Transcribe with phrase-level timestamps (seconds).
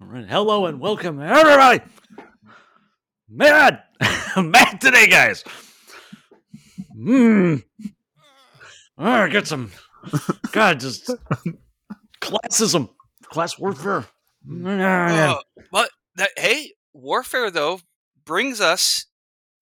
[0.00, 0.26] All right.
[0.26, 1.80] Hello and welcome, everybody.
[3.28, 3.82] Mad,
[4.36, 5.44] mad today, guys.
[6.96, 7.56] Hmm.
[8.96, 9.72] All right, get some.
[10.52, 11.10] God, just
[12.22, 12.88] classism,
[13.24, 14.06] class warfare.
[14.50, 17.80] Uh, but that hey, warfare though
[18.24, 19.04] brings us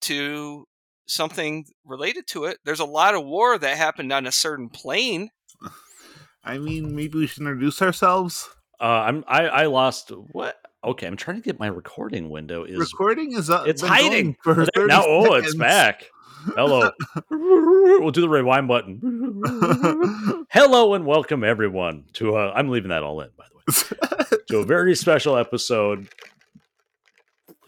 [0.02, 0.66] to
[1.06, 2.58] something related to it.
[2.64, 5.30] There's a lot of war that happened on a certain plane.
[6.44, 8.48] I mean, maybe we should introduce ourselves.
[8.80, 9.24] Uh, I'm.
[9.26, 9.46] I.
[9.48, 10.10] I lost.
[10.10, 10.56] What?
[10.84, 12.62] Okay, I'm trying to get my recording window.
[12.64, 13.66] Is Recording is up.
[13.66, 15.02] it's hiding for There- 30 now?
[15.04, 16.04] Oh, it's back.
[16.54, 16.90] Hello.
[17.30, 19.42] we'll do the rewind button.
[20.50, 22.36] Hello and welcome everyone to.
[22.36, 24.38] Uh, I'm leaving that all in, by the way.
[24.48, 26.08] to a very special episode,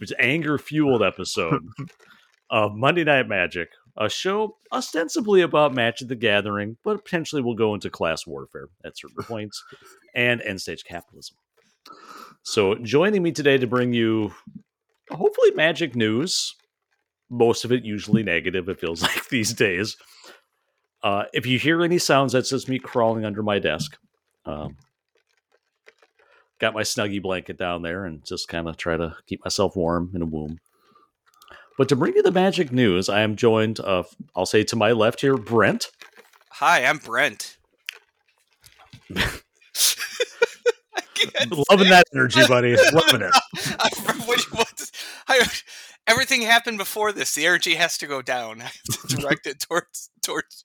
[0.00, 1.60] It's anger fueled episode
[2.50, 7.74] of Monday Night Magic, a show ostensibly about Magic the Gathering, but potentially will go
[7.74, 9.62] into class warfare at certain points
[10.14, 11.36] and end stage capitalism.
[12.42, 14.32] So, joining me today to bring you
[15.10, 16.54] hopefully magic news,
[17.28, 19.96] most of it usually negative, it feels like these days.
[21.02, 23.96] Uh, if you hear any sounds, that's just me crawling under my desk.
[24.44, 24.76] Um,
[26.58, 30.10] got my snuggie blanket down there and just kind of try to keep myself warm
[30.14, 30.58] in a womb.
[31.80, 34.92] But to bring you the magic news, I am joined of, I'll say to my
[34.92, 35.86] left here, Brent.
[36.50, 37.56] Hi, I'm Brent.
[41.70, 42.76] Loving that energy, buddy.
[42.92, 43.32] Loving it.
[43.54, 43.76] it.
[43.78, 43.88] I-
[44.26, 44.90] what- what-
[45.26, 45.48] I-
[46.06, 47.34] everything happened before this.
[47.34, 48.60] The energy has to go down.
[48.60, 50.62] I have to direct it towards towards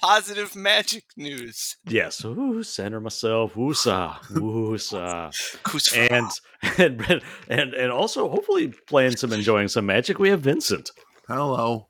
[0.00, 1.76] positive magic news.
[1.86, 2.24] Yes.
[2.24, 3.54] Ooh, center myself.
[3.54, 4.16] Woosah.
[4.32, 5.32] Woosah.
[5.68, 6.30] Who's And,
[6.78, 10.18] and and and also hopefully playing some enjoying some magic.
[10.18, 10.90] We have Vincent.
[11.28, 11.86] Hello.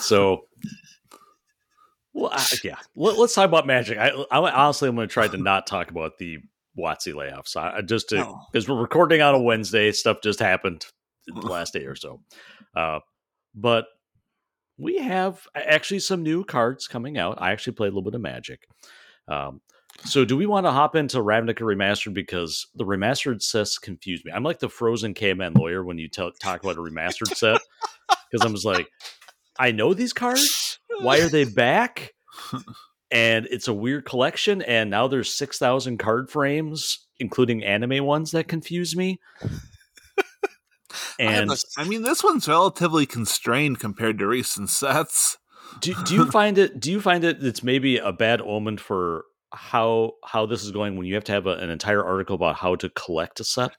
[0.00, 0.44] So,
[2.12, 2.76] well, I, yeah.
[2.94, 3.96] Let, us talk about magic.
[3.98, 6.38] I, I honestly, I'm going to try to not talk about the
[6.78, 7.56] WotC layoffs.
[7.56, 8.40] I, I just No.
[8.52, 10.84] because we're recording on a Wednesday, stuff just happened
[11.26, 12.20] the last day or so.
[12.76, 13.00] Uh,
[13.54, 13.86] but
[14.78, 17.36] we have actually some new cards coming out.
[17.40, 18.66] I actually played a little bit of Magic.
[19.26, 19.60] Um,
[20.04, 24.30] so, do we want to hop into Ravnica Remastered because the remastered sets confuse me?
[24.32, 27.60] I'm like the frozen caveman lawyer when you tell, talk about a remastered set
[28.30, 28.86] because I'm just like,
[29.58, 30.78] I know these cards.
[31.00, 32.14] Why are they back?
[33.10, 34.62] And it's a weird collection.
[34.62, 39.18] And now there's six thousand card frames, including anime ones that confuse me.
[41.18, 45.38] I And a- I mean, this one's relatively constrained compared to recent sets.
[45.80, 46.80] do, do you find it?
[46.80, 47.44] Do you find it?
[47.44, 51.32] It's maybe a bad omen for how how this is going when you have to
[51.32, 53.72] have a, an entire article about how to collect a set.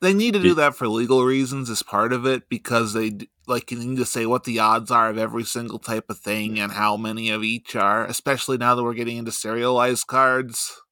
[0.00, 3.12] They need to do Did- that for legal reasons as part of it because they
[3.46, 6.56] like you need to say what the odds are of every single type of thing
[6.56, 6.58] mm.
[6.64, 10.82] and how many of each are, especially now that we're getting into serialized cards.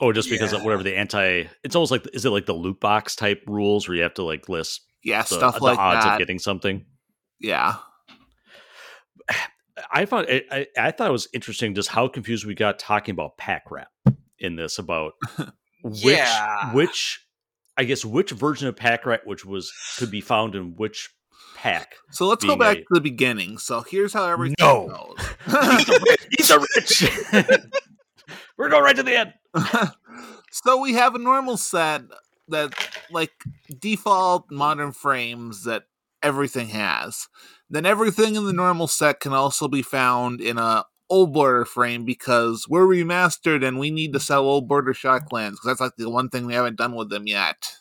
[0.00, 1.44] Oh, just because of whatever the anti.
[1.62, 4.22] It's almost like is it like the loot box type rules where you have to
[4.22, 6.14] like list Yeah, the, stuff the like odds that.
[6.14, 6.84] of getting something.
[7.38, 7.76] yeah.
[9.92, 13.12] I found it, I, I thought it was interesting just how confused we got talking
[13.12, 13.88] about pack rat
[14.38, 15.12] in this about
[15.82, 16.74] which Yeah.
[16.74, 17.24] which
[17.78, 21.08] I guess which version of pack rat which was could be found in which
[21.56, 21.94] pack.
[22.10, 23.56] So let's go back a- to the beginning.
[23.56, 25.14] So here's how everything No.
[25.46, 26.14] goes.
[26.36, 27.04] He's a rich.
[28.60, 29.32] We're going right to the end.
[30.50, 32.02] so we have a normal set
[32.48, 32.74] that
[33.10, 33.32] like
[33.78, 35.84] default modern frames that
[36.22, 37.26] everything has.
[37.70, 42.04] Then everything in the normal set can also be found in a old border frame
[42.04, 46.10] because we're remastered and we need to sell old border shocklands because that's like the
[46.10, 47.76] one thing we haven't done with them yet.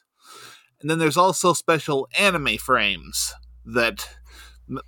[0.79, 3.33] And then there's also special anime frames
[3.65, 4.07] that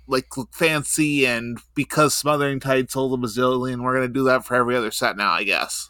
[0.06, 4.54] like look fancy and because Smothering Tithe sold a bazillion, we're gonna do that for
[4.54, 5.88] every other set now, I guess.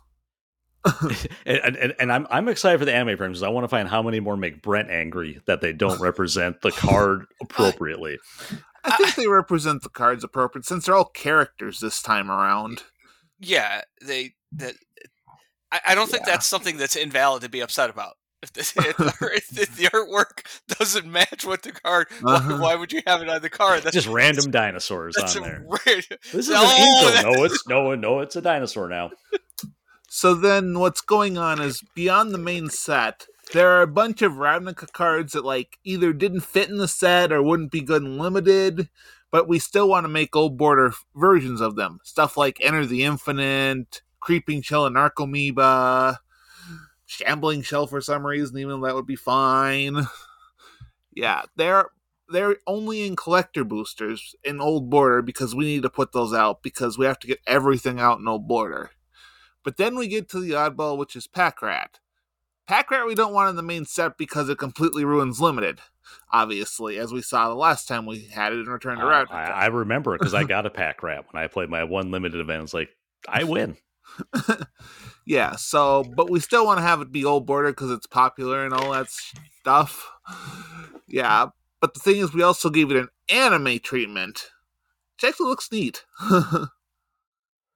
[1.47, 3.38] And, and, and I'm I'm excited for the anime frames.
[3.38, 6.60] 'cause I want to find how many more make Brent angry that they don't represent
[6.62, 8.19] the card appropriately.
[8.84, 12.82] I think they represent the cards appropriate since they're all characters this time around.
[13.38, 14.75] yeah, they that.
[15.70, 16.32] I, I don't think Yeah.
[16.34, 18.14] that's something that's invalid to be upset about.
[18.42, 19.30] If the, if the,
[19.62, 20.44] if the artwork
[20.78, 22.54] doesn't match what the card, Uh-huh.
[22.56, 23.82] why, why would you have it on the card?
[23.84, 25.64] That's Just random dinosaurs That's on there.
[25.66, 27.10] weird- This is Oh, an angel.
[27.30, 29.10] that- No, it's no, no, it's a dinosaur now.
[30.08, 34.32] So then what's going on is beyond the main set, there are a bunch of
[34.32, 38.18] Ravnica cards that like either didn't fit in the set or wouldn't be good and
[38.18, 38.88] limited,
[39.30, 42.00] but we still want to make old border versions of them.
[42.04, 46.18] Stuff like Enter the Infinite, Creeping Chill and Narcomoeba,
[47.12, 50.06] Shambling Shell for some reason, even though that would be fine.
[51.14, 51.91] Yeah, they're
[52.31, 56.62] they're only in collector boosters in old border because we need to put those out
[56.62, 58.93] because we have to get everything out in old border.
[59.62, 62.00] But then we get to the oddball, which is Pack Rat.
[62.67, 65.81] Pack Rat we don't want in the main set because it completely ruins limited.
[66.32, 69.26] Obviously, as we saw the last time we had it in Return to Uh.
[69.31, 72.41] I, I remember because I got a pack rat when I played my one limited
[72.41, 72.62] event.
[72.62, 72.88] It's like
[73.29, 73.76] I win.
[75.24, 78.64] yeah, so but we still want to have it be old border because it's popular
[78.64, 79.08] and all that
[79.60, 80.10] stuff.
[81.08, 81.48] Yeah,
[81.80, 84.50] but the thing is, we also gave it an anime treatment,
[85.14, 86.04] which actually looks neat.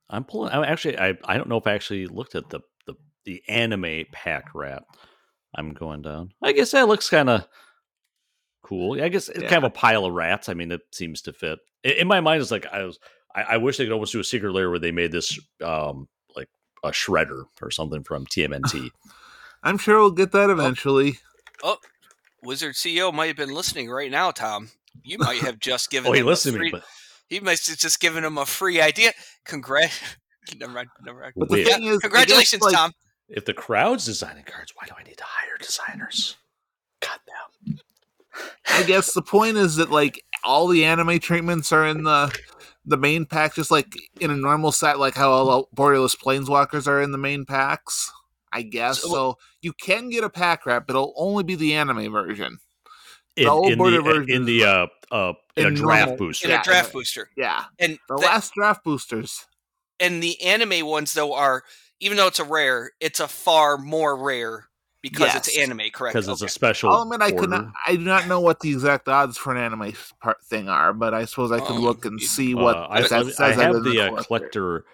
[0.09, 0.53] I'm pulling.
[0.53, 0.99] I'm actually.
[0.99, 1.15] I.
[1.25, 2.95] I don't know if I actually looked at the the
[3.25, 4.85] the anime pack rat.
[5.55, 6.33] I'm going down.
[6.43, 7.47] I guess that looks kind of
[8.63, 8.97] cool.
[8.97, 10.49] Yeah, I guess it's kind of a pile of rats.
[10.49, 11.59] I mean, it seems to fit.
[11.83, 12.99] In, in my mind, it's like I was.
[13.35, 16.09] I, I wish they could almost do a secret layer where they made this um
[16.83, 18.91] a shredder or something from TMNT.
[19.63, 20.53] I'm sure we'll get that oh.
[20.53, 21.19] eventually.
[21.63, 21.79] Oh
[22.43, 24.71] Wizard CEO might have been listening right now, Tom.
[25.03, 26.11] You might have just given.
[26.11, 26.85] oh, he him a listened to free- me, but
[27.29, 29.13] He must have just given him a free idea.
[29.45, 29.93] Congrat.
[30.59, 30.89] never mind.
[31.05, 31.33] Never mind.
[31.37, 32.93] But the wait, thing is, I guess, Congratulations, like, Tom.
[33.29, 36.37] if the crowd's designing cards, why do I need to hire designers?
[37.01, 37.79] God damn.
[38.69, 42.37] I guess the point is that like all the anime treatments are in the
[42.87, 47.03] the main pack, just like in a normal set, like how all borderless planeswalkers are
[47.03, 48.11] in the main packs.
[48.53, 49.39] I guess So- so.
[49.61, 52.59] You can get a pack rat, but it'll only be the anime version.
[53.37, 56.17] In, old in border the version in the uh uh in, in a draft normal-
[56.29, 56.47] booster.
[56.47, 59.45] In Yeah, a draft booster, Yeah, and the the- last draft boosters.
[60.01, 61.65] and the anime ones though are
[62.01, 64.69] even though it's a rare, it's a far more rare
[65.11, 65.81] because it's anime.
[65.93, 66.15] Correct?
[66.15, 66.91] because it's a special.
[66.91, 67.67] I'll admit I could not.
[67.87, 71.15] I do not know what the exact odds for an anime part thing are, but
[71.15, 73.53] I suppose I could Um, look and see what Uh, I, it I, says I
[73.53, 74.25] have in the uh, collector.
[74.25, 74.85] collector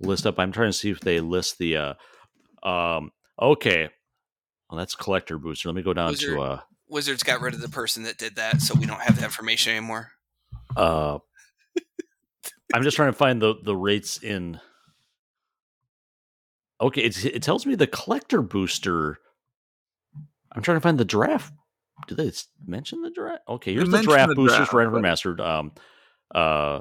[0.00, 0.38] list up.
[0.38, 1.76] I'm trying to see if they list the.
[1.76, 1.94] uh
[2.68, 3.10] um
[3.40, 3.88] Okay,
[4.70, 5.68] well that's collector booster.
[5.68, 8.18] Let me go down Was there- to uh Wizards got rid of the person that
[8.18, 10.10] did that, so we don't have that information anymore.
[10.76, 11.18] uh.
[12.74, 14.60] I'm just trying to find the the rates in.
[16.82, 19.18] Okay, it's, it tells me the collector booster.
[20.50, 21.52] I'm trying to find the draft.
[22.08, 22.32] Do they
[22.66, 23.42] mention the draft?
[23.48, 25.40] Okay, here's the mention draft the boosters draft, for but- Evermastered.
[25.40, 25.72] Um,
[26.34, 26.80] uh,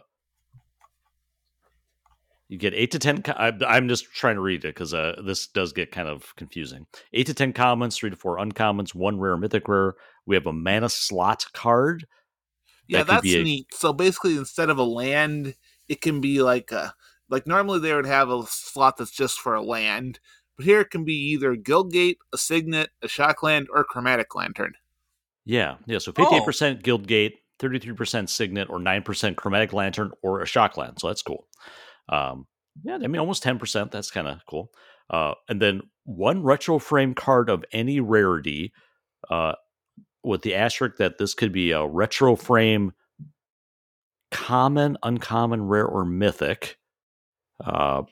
[2.47, 3.21] you get eight to ten.
[3.21, 6.35] Co- I, I'm just trying to read it because uh, this does get kind of
[6.35, 6.85] confusing.
[7.13, 9.93] Eight to ten commons, three to four uncommons, one rare mythic rare.
[10.25, 12.05] We have a mana slot card.
[12.87, 13.67] Yeah, that that's a- neat.
[13.73, 15.55] So basically, instead of a land,
[15.87, 16.93] it can be like a
[17.31, 20.19] like normally they would have a slot that's just for a land,
[20.57, 24.73] but here it can be either Guildgate, a Signet, a Shockland, or Chromatic Lantern.
[25.45, 25.97] Yeah, yeah.
[25.97, 26.25] So Oh.
[26.25, 30.99] 58% Guildgate, 33% Signet, or 9% Chromatic Lantern, or a Shockland.
[30.99, 31.47] So that's cool.
[32.09, 32.45] Um,
[32.83, 33.91] yeah, I mean, almost 10%.
[33.91, 34.71] That's kind of cool.
[35.09, 38.71] Uh, and then one retro frame card of any rarity
[39.29, 39.53] uh,
[40.23, 42.93] with the asterisk that this could be a retro frame
[44.31, 46.77] common, uncommon, rare, or mythic.
[47.65, 48.03] Uh,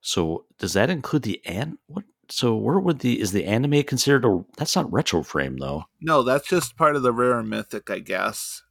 [0.00, 2.04] so does that include the an what?
[2.28, 4.44] So where would the is the anime considered a?
[4.56, 5.84] That's not retro frame though.
[6.00, 8.62] No, that's just part of the rare and mythic, I guess.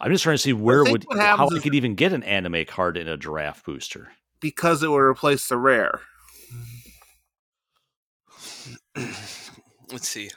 [0.00, 2.64] I'm just trying to see where would how happens I could even get an anime
[2.66, 4.08] card in a draft booster.
[4.40, 6.00] Because it would replace the rare.
[9.92, 10.30] Let's see.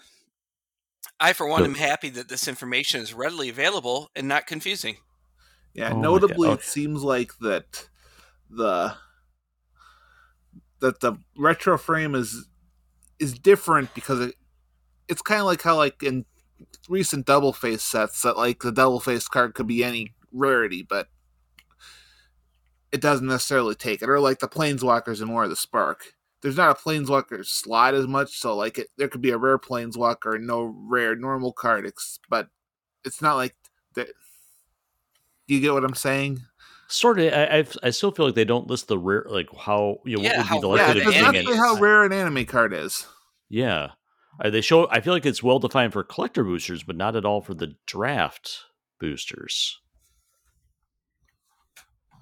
[1.20, 4.98] I, for one, So- am happy that this information is readily available and not confusing.
[5.74, 7.88] Yeah, Oh notably, God, it seems like that
[8.50, 8.96] the
[10.80, 12.48] that the retro frame is
[13.20, 14.36] is different because it
[15.08, 16.26] it's kind of like how like in
[16.88, 21.08] recent double face sets that like the double face card could be any rarity, but
[22.92, 24.10] it doesn't necessarily take it.
[24.10, 26.14] Or like the planeswalkers in War of the Spark.
[26.42, 29.58] There's not a planeswalker slot as much, so like it, there could be a rare
[29.58, 31.92] planeswalker and no rare normal card,
[32.30, 32.48] but
[33.04, 33.56] it's not like
[33.96, 34.08] that.
[35.48, 36.42] You get what I'm saying?
[36.90, 37.32] Sort of.
[37.32, 40.24] I I've, I still feel like they don't list the rare like how you know,
[40.24, 41.58] Yeah, what how would be the rare Yeah, the likelihood of getting it.
[41.58, 43.06] how rare an anime card is.
[43.48, 43.90] Yeah,
[44.44, 44.90] Uh, they show.
[44.90, 47.76] I feel like it's well defined for collector boosters, but not at all for the
[47.86, 48.66] draft
[49.00, 49.80] boosters.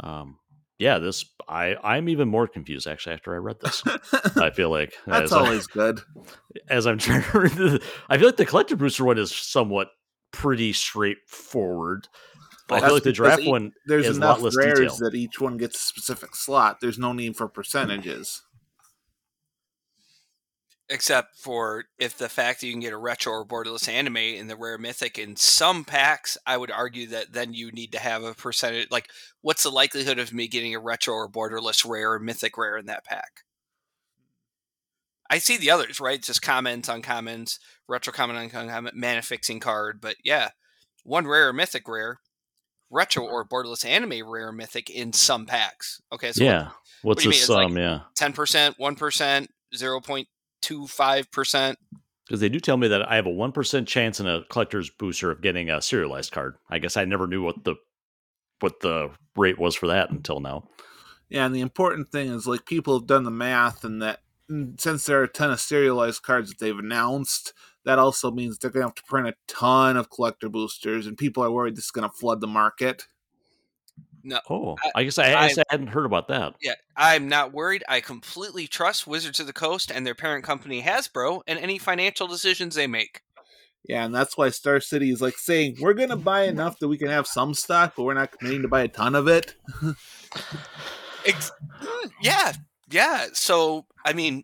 [0.01, 0.39] Um.
[0.79, 3.81] Yeah, this I I'm even more confused actually after I read this.
[4.35, 6.01] I feel like That's as I- always good.
[6.69, 9.87] as I'm trying to read the, I feel like the collector booster one is somewhat
[10.31, 12.07] pretty straightforward.
[12.69, 14.97] I feel like the draft each- one There's is a enough lot less rares detail.
[14.97, 16.79] that each one gets a specific slot.
[16.81, 18.41] There's no need for percentages.
[20.89, 24.47] Except for if the fact that you can get a retro or borderless anime in
[24.47, 28.23] the rare mythic in some packs, I would argue that then you need to have
[28.23, 28.87] a percentage.
[28.89, 29.09] Like,
[29.41, 32.85] what's the likelihood of me getting a retro or borderless rare or mythic rare in
[32.85, 33.41] that pack?
[35.29, 36.23] I see the others, right?
[36.23, 37.59] Just comments, uncommons,
[37.89, 39.99] retro common, uncommon, mana fixing card.
[39.99, 40.51] But yeah,
[41.03, 42.21] one rare or mythic rare,
[42.89, 46.01] retro or borderless anime rare mythic in some packs.
[46.11, 46.69] Okay, so yeah.
[47.01, 47.41] What's do you the mean?
[47.41, 47.77] It's like- sum?
[47.77, 47.99] yeah.
[48.15, 50.27] ten percent, one percent, zero point
[50.61, 51.77] two five percent.
[52.25, 54.89] Because they do tell me that I have a one percent chance in a collector's
[54.89, 56.55] booster of getting a serialized card.
[56.69, 57.75] I guess I never knew what the
[58.59, 60.67] what the rate was for that until now.
[61.29, 64.79] Yeah, and the important thing is like people have done the math, and that mm,
[64.79, 67.53] since there are a ton of serialized cards that they've announced,
[67.87, 71.41] that also means they're gonna have to print a ton of collector boosters, and people
[71.41, 73.07] are worried this is gonna flood the market.
[74.23, 74.41] No.
[74.49, 76.55] Oh, I- I, guess I, I, guess I hadn't heard about that.
[76.61, 77.85] Yeah, I'm not worried.
[77.87, 82.27] I completely trust Wizards of the Coast and their parent company Hasbro and any financial
[82.27, 83.21] decisions they make.
[83.87, 86.97] Yeah, and that's why Star City is like saying we're gonna buy enough that we
[86.97, 89.55] can have some stock, but we're not committing to buy a ton of it.
[91.25, 91.51] Ex-
[92.21, 92.51] yeah,
[92.89, 93.27] yeah.
[93.31, 94.43] So I mean,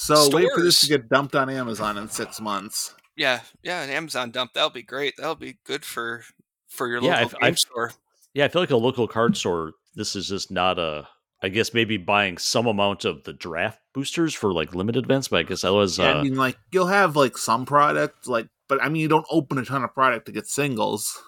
[0.00, 2.94] So wait for this to get dumped on Amazon in six months.
[3.16, 3.82] yeah, yeah.
[3.82, 5.14] An Amazon dump that'll be great.
[5.16, 6.22] That'll be good for
[6.68, 7.92] for your Yeah, local I've- game I've- store.
[8.32, 9.72] Yeah, I feel like a local card store.
[9.96, 11.08] This is just not a.
[11.42, 15.38] I guess maybe buying some amount of the draft boosters for like limited events, but
[15.40, 15.98] I guess I was.
[15.98, 19.08] Yeah, Uh, I mean, like you'll have like some product, like, but I mean, you
[19.08, 21.20] don't open a ton of product to get singles,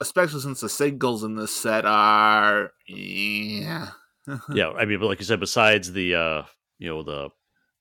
[0.00, 3.88] especially since the singles in this set are yeah,
[4.52, 6.42] yeah, I mean, but like you said, besides the uh,
[6.78, 7.30] you know the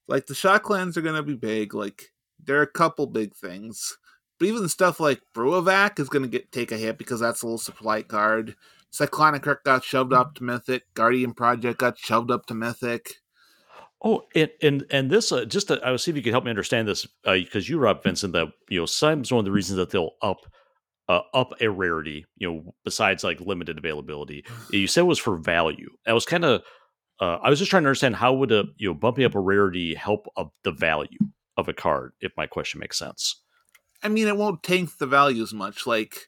[0.08, 1.74] like the shocklands are gonna be big.
[1.74, 2.12] Like
[2.44, 3.98] there are a couple big things,
[4.40, 7.58] but even stuff like Bruavac is gonna get take a hit because that's a little
[7.58, 8.56] supply card.
[8.92, 10.84] Cyclonic Rift got shoved up to Mythic.
[10.94, 13.16] Guardian Project got shoved up to Mythic.
[14.04, 16.44] Oh, and and and this uh, just to, I will see if you can help
[16.44, 19.78] me understand this because you, Rob Vincent, that you know sometimes one of the reasons
[19.78, 20.42] that they'll up
[21.10, 25.38] uh, up a rarity, you know, besides like limited availability, you said it was for
[25.38, 25.90] value.
[26.06, 26.62] I was kind of
[27.20, 29.40] uh, I was just trying to understand how would a you know bumping up a
[29.40, 31.20] rarity help of the value
[31.58, 33.42] of a card, if my question makes sense.
[34.04, 35.88] I mean, it won't tank the values much.
[35.88, 36.28] Like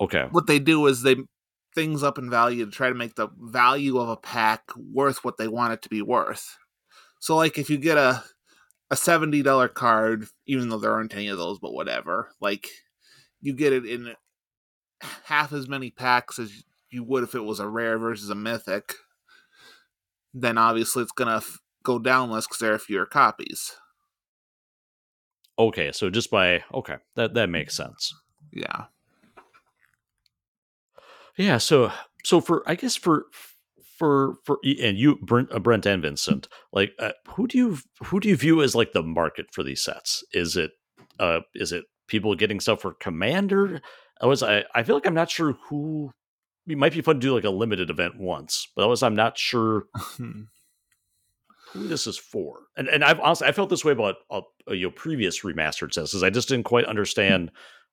[0.00, 1.16] Okay, what they do is they
[1.74, 5.38] things up in value to try to make the value of a pack worth what
[5.38, 6.56] they want it to be worth.
[7.18, 8.22] So like if you get a
[8.90, 12.68] a seventy dollar card, even though there aren't any of those, but whatever, like
[13.40, 14.14] you get it in
[15.24, 18.94] half as many packs as you would if it was a rare versus a mythic,
[20.34, 23.72] then obviously it's gonna f- go down less because there are fewer copies.
[25.58, 28.12] okay, so just by okay, that that makes sense.
[28.52, 28.86] Yeah.
[31.36, 31.90] Yeah, so
[32.24, 33.26] so for I guess for
[33.98, 38.20] for for and you Brent, uh, Brent and Vincent, like uh, who do you who
[38.20, 40.24] do you view as like the market for these sets?
[40.32, 40.72] Is it
[41.18, 43.80] uh is it people getting stuff for Commander?
[44.20, 46.12] I was I I feel like I'm not sure who.
[46.66, 49.16] It might be fun to do like a limited event once, but I was I'm
[49.16, 49.84] not sure
[50.16, 52.60] who this is for.
[52.76, 56.12] And and I've honestly I felt this way about uh, you know previous remastered sets
[56.12, 57.50] because I just didn't quite understand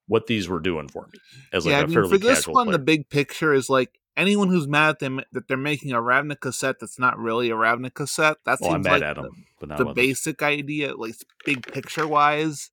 [0.07, 1.19] what these were doing for me
[1.53, 2.77] as like yeah, a I mean, fairly for this one, player.
[2.77, 6.53] the big picture is like anyone who's mad at them that they're making a Ravnica
[6.53, 8.37] set that's not really a Ravnica set.
[8.45, 11.65] That well, I'm seems mad like at the, but the basic idea, at least big
[11.71, 12.71] picture wise.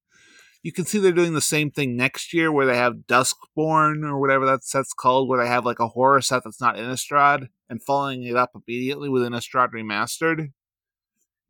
[0.62, 4.18] You can see they're doing the same thing next year, where they have Duskborn or
[4.18, 7.82] whatever that set's called, where they have like a horror set that's not Innistrad and
[7.82, 10.48] following it up immediately with Innistrad remastered.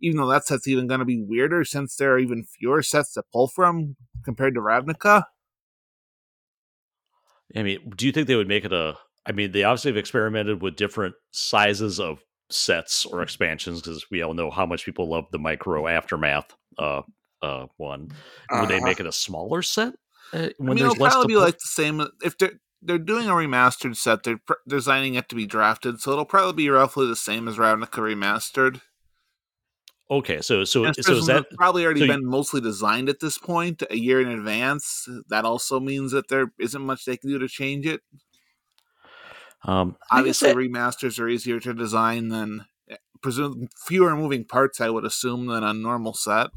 [0.00, 3.14] Even though that set's even going to be weirder since there are even fewer sets
[3.14, 5.24] to pull from compared to Ravnica.
[7.56, 8.94] I mean, do you think they would make it a?
[9.26, 14.22] I mean, they obviously have experimented with different sizes of sets or expansions because we
[14.22, 17.02] all know how much people love the micro aftermath uh,
[17.42, 18.10] uh, one.
[18.50, 18.84] Would they Uh-huh.
[18.86, 19.94] make it a smaller set
[20.32, 22.98] uh, when I mean, there's it'll less probably be like the same if they're they're
[22.98, 24.22] doing a remastered set.
[24.22, 27.56] They're pr- designing it to be drafted, so it'll probably be roughly the same as
[27.56, 28.80] Ravnica remastered.
[30.10, 33.20] Okay, so so so is that it's probably already so you- been mostly designed at
[33.20, 35.06] this point a year in advance?
[35.28, 38.00] That also means that there isn't much they can do to change it.
[39.64, 42.64] um, Obviously, that- remasters are easier to design than
[43.20, 44.80] presume fewer moving parts.
[44.80, 46.50] I would assume than a normal set.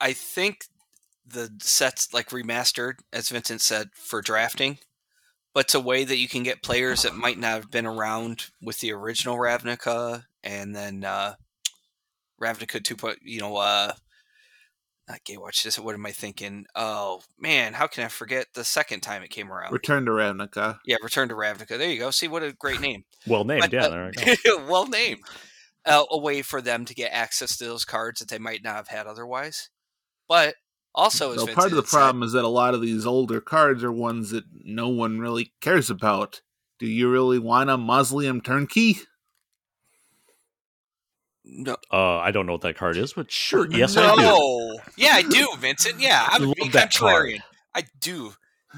[0.00, 0.66] I think
[1.26, 4.78] the sets like remastered, as Vincent said, for drafting,
[5.54, 8.46] but it's a way that you can get players that might not have been around
[8.62, 11.34] with the original Ravnica, and then uh,
[12.40, 13.92] Ravnica two point, you know, uh,
[15.08, 15.62] not Gatewatch.
[15.62, 16.66] This what am I thinking?
[16.74, 19.72] Oh man, how can I forget the second time it came around?
[19.72, 20.78] Return to Ravnica.
[20.84, 21.78] yeah, Return to Ravnica.
[21.78, 22.10] There you go.
[22.10, 23.04] See what a great name.
[23.26, 23.86] well named, But, yeah.
[23.86, 25.20] uh, There we well named.
[25.84, 28.74] Uh, a way for them to get access to those cards that they might not
[28.74, 29.70] have had otherwise.
[30.28, 30.54] But
[30.94, 33.06] also, as So part of the Vincent said- problem is that a lot of these
[33.06, 36.40] older cards are ones that no one really cares about.
[36.78, 38.98] Do you really want a mausoleum turnkey?
[41.44, 41.76] No.
[41.92, 43.66] Uh, I don't know what that card is, but sure.
[43.70, 44.78] Yes, I do.
[44.96, 46.00] Yeah, I do, Vincent.
[46.00, 47.26] Yeah, I'm Love being that card.
[47.28, 47.40] contrarian.
[47.74, 48.32] I do.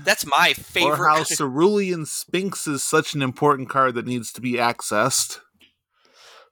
[0.05, 0.99] That's my favorite.
[1.01, 5.41] Or how Cerulean Sphinx is such an important card that needs to be accessed.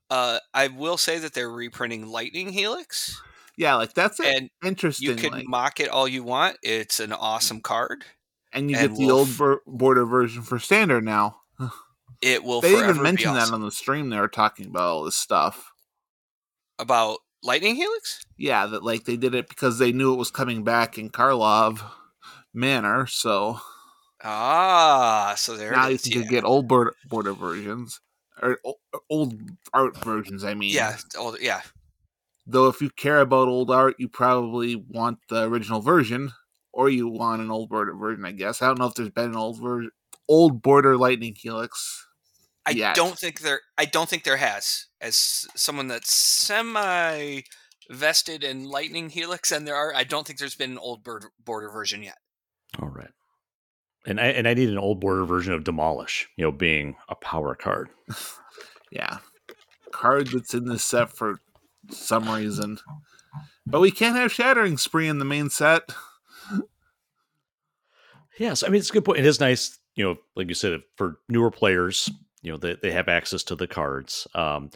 [0.08, 3.20] Uh, I will say that they're reprinting Lightning Helix,
[3.56, 5.08] Yeah, like that's and interesting.
[5.08, 6.58] you can like- mock it all you want.
[6.62, 8.04] It's an awesome card.
[8.52, 11.38] and you and get the we'll old ver- border version for standard now.
[12.22, 12.62] It will.
[12.62, 14.08] They even mentioned be that on the stream.
[14.08, 15.70] They were talking about all this stuff.
[16.78, 18.22] about Lightning Helix.
[18.38, 21.82] Yeah, that like they did it because they knew it was coming back in Karlov
[22.54, 23.06] Manor.
[23.06, 23.60] So
[24.24, 26.28] Ah, so there now you can yeah.
[26.28, 28.00] get old border, border versions
[28.40, 28.58] or
[29.10, 29.34] old
[29.74, 30.42] art versions.
[30.42, 31.60] I mean, yeah, oh, yeah.
[32.46, 36.32] Though if you care about old art, you probably want the original version,
[36.72, 38.24] or you want an old border version.
[38.24, 39.90] I guess I don't know if there's been an old version,
[40.28, 42.06] old border lightning helix.
[42.64, 42.96] I yet.
[42.96, 43.60] don't think there.
[43.78, 44.86] I don't think there has.
[45.00, 47.42] As someone that's semi
[47.90, 49.94] vested in Lightning Helix, and there are.
[49.94, 52.18] I don't think there's been an old bird, border version yet.
[52.80, 53.10] All right.
[54.06, 57.14] And I and I need an old border version of Demolish, you know, being a
[57.14, 57.88] power card.
[58.92, 59.18] Yeah,
[59.90, 61.40] card that's in this set for
[61.90, 62.78] some reason,
[63.66, 65.82] but we can't have Shattering Spree in the main set.
[68.38, 69.18] Yes, I mean it's a good point.
[69.18, 72.10] It is nice, you know, like you said, for newer players,
[72.42, 74.26] you know, they, they have access to the cards.
[74.34, 74.70] Um,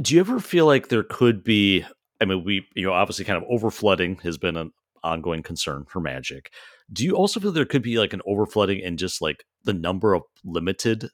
[0.00, 1.84] do you ever feel like there could be?
[2.20, 6.00] I mean, we, you know, obviously, kind of overflooding has been an ongoing concern for
[6.00, 6.52] Magic.
[6.92, 10.14] Do you also feel there could be like an overflooding in just like the number
[10.14, 11.08] of limited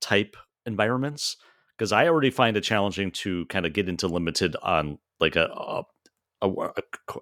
[0.00, 1.36] type environments?
[1.80, 5.46] Because I already find it challenging to kind of get into limited on like a,
[5.46, 5.82] a,
[6.42, 6.72] a, a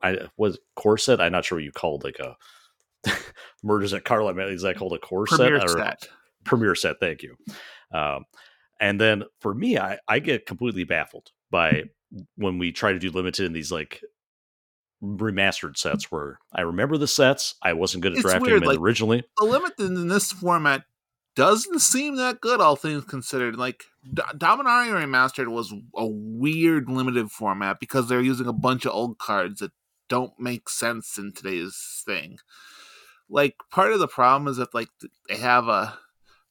[0.02, 1.20] I, was core set.
[1.20, 2.34] I'm not sure what you called like a
[3.62, 4.52] murders at Karlov.
[4.52, 5.70] Is that called a core set Premier set?
[5.70, 6.08] or- set.
[6.44, 6.96] Premier set.
[6.98, 7.36] Thank you.
[7.94, 8.24] Um,
[8.80, 11.84] and then for me, I, I get completely baffled by
[12.34, 14.02] when we try to do limited in these like
[15.00, 17.54] remastered sets where I remember the sets.
[17.62, 19.22] I wasn't good at It's drafting weird, them like- originally.
[19.38, 20.82] The limited in this format
[21.38, 23.54] doesn't seem that good, all things considered.
[23.54, 28.92] Like D- Dominaria Remastered was a weird limited format because they're using a bunch of
[28.92, 29.70] old cards that
[30.08, 32.38] don't make sense in today's thing.
[33.30, 34.88] Like part of the problem is that like
[35.28, 35.96] they have a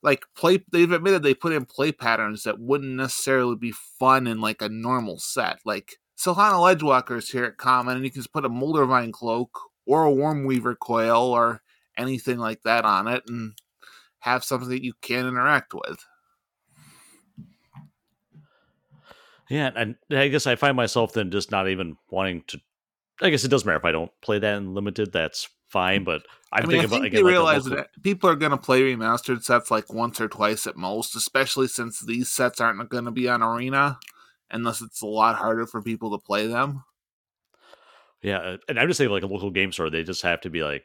[0.02, 4.40] like play they've admitted they put in play patterns that wouldn't necessarily be fun in
[4.40, 5.60] like a normal set.
[5.66, 9.60] Like Silhana Ledgewalker is here at Common and you can just put a Moldervine cloak
[9.86, 11.62] or a Wurmweaver coil or
[11.98, 13.56] anything like that on it and
[14.20, 16.04] have something that you can interact with.
[19.50, 22.60] Yeah, and I guess I find myself then just not even wanting to.
[23.22, 25.14] I guess it doesn't matter if I don't play that in limited.
[25.14, 28.30] That's fine, but I'm I mean, I think about they like, realize local- that people
[28.30, 32.30] are going to play remastered sets like once or twice at most, especially since these
[32.30, 34.00] sets aren't going to be on Arena
[34.52, 36.84] unless it's a lot harder for people to play them.
[38.22, 40.64] Yeah, and I'm just saying, like a local game store, they just have to be
[40.64, 40.84] like,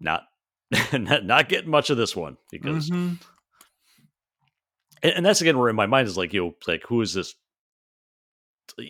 [0.00, 0.22] not,
[0.92, 3.20] not, not getting much of this one because, Mhm.
[5.02, 7.14] and, and that's again where in my mind is like, you know, like who is
[7.14, 7.34] this?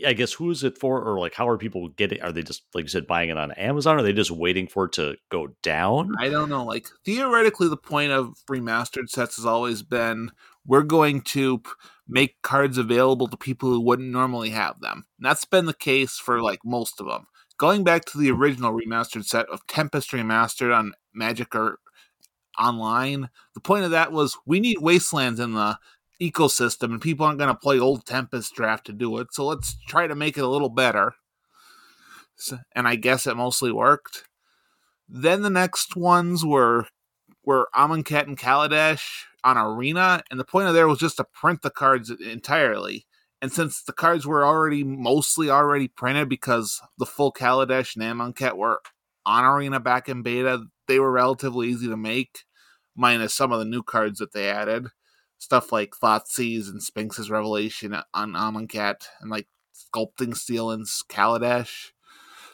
[0.04, 2.20] I guess who is it for, or like how are people getting?
[2.20, 3.94] Are they just like you said, buying it on Amazon?
[3.94, 6.12] Or are they just waiting for it to go down?
[6.18, 6.64] I don't know.
[6.64, 10.32] Like theoretically, the point of remastered sets has always been
[10.66, 11.62] we're going to
[12.08, 15.06] make cards available to people who wouldn't normally have them.
[15.18, 17.26] And that's been the case for like most of them.
[17.58, 21.80] Going back to the original remastered set of Tempest Remastered on Magic or
[22.58, 25.76] online, the point of that was we need wastelands in the
[26.22, 29.28] ecosystem, and people aren't going to play old Tempest draft to do it.
[29.32, 31.14] So let's try to make it a little better.
[32.36, 34.24] So, and I guess it mostly worked.
[35.08, 36.86] Then the next ones were
[37.44, 41.62] were Amonkhet and Kaladesh on Arena, and the point of there was just to print
[41.62, 43.06] the cards entirely.
[43.40, 48.56] And since the cards were already mostly already printed because the full Kaladesh and Amonkhet
[48.56, 48.80] were
[49.24, 52.44] on Arena back in beta, they were relatively easy to make,
[52.96, 54.88] minus some of the new cards that they added.
[55.38, 61.90] Stuff like Thoughtseize and Sphinx's Revelation on Amonkhet, and like Sculpting Steel and Kaladesh.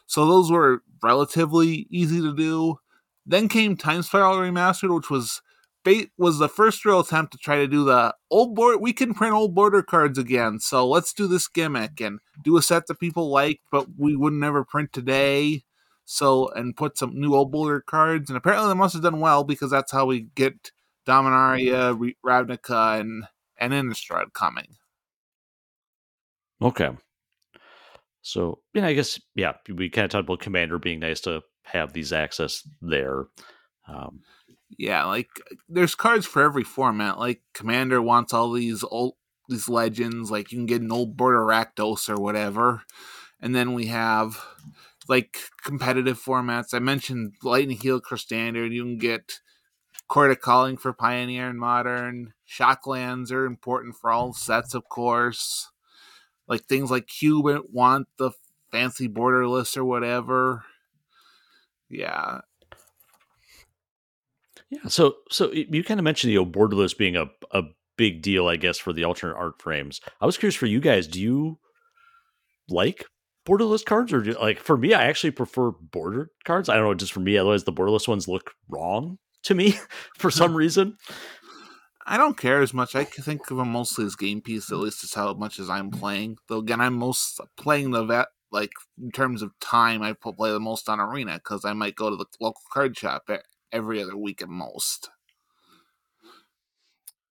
[0.06, 2.76] So those were relatively easy to do.
[3.24, 5.40] Then came Time Spiral Remastered, which was
[5.84, 8.80] bait was the first real attempt to try to do the old board.
[8.80, 12.62] We can print old border cards again, so let's do this gimmick and do a
[12.62, 15.62] set that people like, but we would never print today.
[16.06, 19.42] So and put some new old border cards, and apparently they must have done well
[19.42, 20.70] because that's how we get
[21.06, 23.24] Dominaria, Ravnica, and
[23.58, 24.76] and Innistrad coming.
[26.60, 26.90] Okay.
[28.22, 31.92] So yeah, I guess yeah, we kind of talked about Commander being nice to have
[31.92, 33.26] these access there.
[33.86, 34.20] Um,
[34.78, 35.28] Yeah, like
[35.68, 37.18] there's cards for every format.
[37.18, 39.14] Like Commander wants all these old
[39.48, 40.30] these legends.
[40.30, 42.82] Like you can get an old Border Rakdos or whatever,
[43.40, 44.44] and then we have
[45.08, 46.74] like competitive formats.
[46.74, 48.72] I mentioned Lightning Helix Standard.
[48.72, 49.40] You can get
[50.08, 52.34] Court of Calling for Pioneer and Modern.
[52.48, 55.70] Shocklands are important for all sets, of course.
[56.46, 58.32] Like things like Cuban want the
[58.70, 60.64] fancy borderless or whatever.
[61.88, 62.40] Yeah.
[64.70, 64.88] Yeah.
[64.88, 67.62] So so you kind of mentioned you know borderless being a a
[67.96, 70.00] big deal, I guess, for the alternate art frames.
[70.20, 71.58] I was curious for you guys, do you
[72.68, 73.04] like
[73.46, 76.68] borderless cards or do, like for me i actually prefer border cards.
[76.68, 79.72] I don't know just for me otherwise the borderless ones look wrong to me
[80.18, 80.38] for hmm.
[80.38, 80.96] some reason.
[82.06, 82.94] I don't care as much.
[82.94, 85.90] I think of them mostly as game piece at least as how much as i'm
[85.90, 86.38] playing.
[86.48, 88.70] Though again i'm most playing the vet like
[89.02, 92.16] in terms of time i play the most on arena because i might go to
[92.16, 93.38] the local card shop eh,
[93.74, 95.10] every other week at most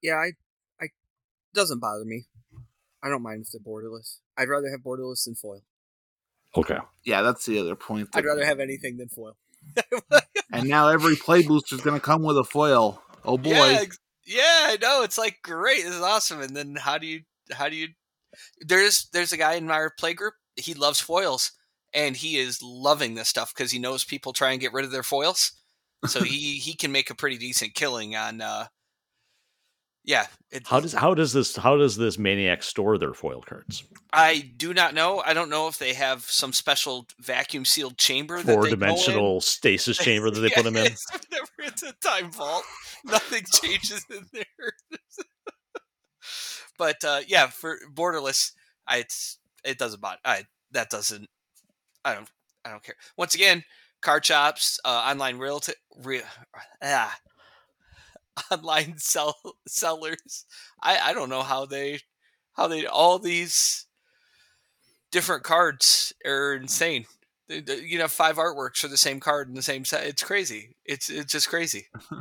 [0.01, 0.31] yeah i
[0.81, 0.87] i
[1.53, 2.25] doesn't bother me
[3.01, 5.63] i don't mind if they're borderless i'd rather have borderless than foil
[6.55, 6.77] Okay.
[7.03, 8.09] Yeah, that's the other point.
[8.13, 9.37] I'd rather have anything than foil.
[10.51, 13.01] and now every play booster is going to come with a foil.
[13.25, 13.51] Oh boy.
[13.51, 13.83] Yeah,
[14.25, 15.03] yeah, I know.
[15.03, 15.83] It's like great.
[15.83, 16.41] This is awesome.
[16.41, 17.89] And then how do you how do you
[18.59, 20.33] there's there's a guy in my play group.
[20.55, 21.53] He loves foils,
[21.93, 24.91] and he is loving this stuff because he knows people try and get rid of
[24.91, 25.53] their foils.
[26.07, 28.67] So he he can make a pretty decent killing on uh,
[30.05, 30.25] yeah.
[30.51, 33.83] It, how does how does this how does this maniac store their foil cards?
[34.11, 35.23] I do not know.
[35.25, 40.29] I don't know if they have some special vacuum sealed chamber, four dimensional stasis chamber
[40.29, 40.91] that they yeah, put them in.
[41.65, 42.63] It's, it's a time vault.
[43.05, 44.73] Nothing changes in there.
[46.77, 48.51] but uh, yeah, for borderless,
[48.85, 50.19] I, it's it doesn't bother.
[50.25, 51.29] I that doesn't.
[52.03, 52.29] I don't.
[52.65, 52.95] I don't care.
[53.17, 53.63] Once again,
[54.03, 56.23] card shops, uh, online realty, real,
[56.81, 57.17] ah,
[58.51, 59.35] online sell
[59.67, 60.45] sellers.
[60.81, 61.99] I I don't know how they
[62.53, 63.87] how they all these
[65.11, 67.05] different cards are insane.
[67.49, 70.05] You know, five artworks for the same card in the same set.
[70.05, 70.75] It's crazy.
[70.85, 71.87] It's it's just crazy.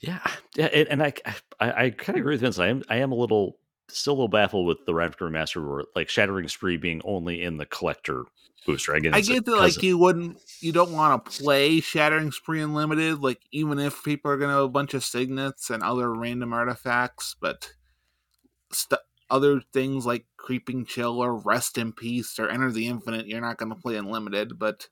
[0.00, 0.20] yeah,
[0.54, 1.12] yeah, and I
[1.60, 2.58] I, I kind of agree with Vince.
[2.58, 5.84] I am I am a little still a little baffled with the Ravnica Remaster, where
[5.94, 8.24] like Shattering Spree being only in the collector
[8.66, 8.94] booster.
[8.94, 12.60] I get, I get that like you wouldn't, you don't want to play Shattering Spree
[12.60, 16.52] Unlimited, like even if people are gonna have a bunch of signets and other random
[16.52, 17.72] artifacts, but
[18.72, 23.40] st- other things like Creeping Chill or Rest in Peace or Enter the Infinite, you're
[23.40, 24.58] not gonna play Unlimited.
[24.58, 24.88] But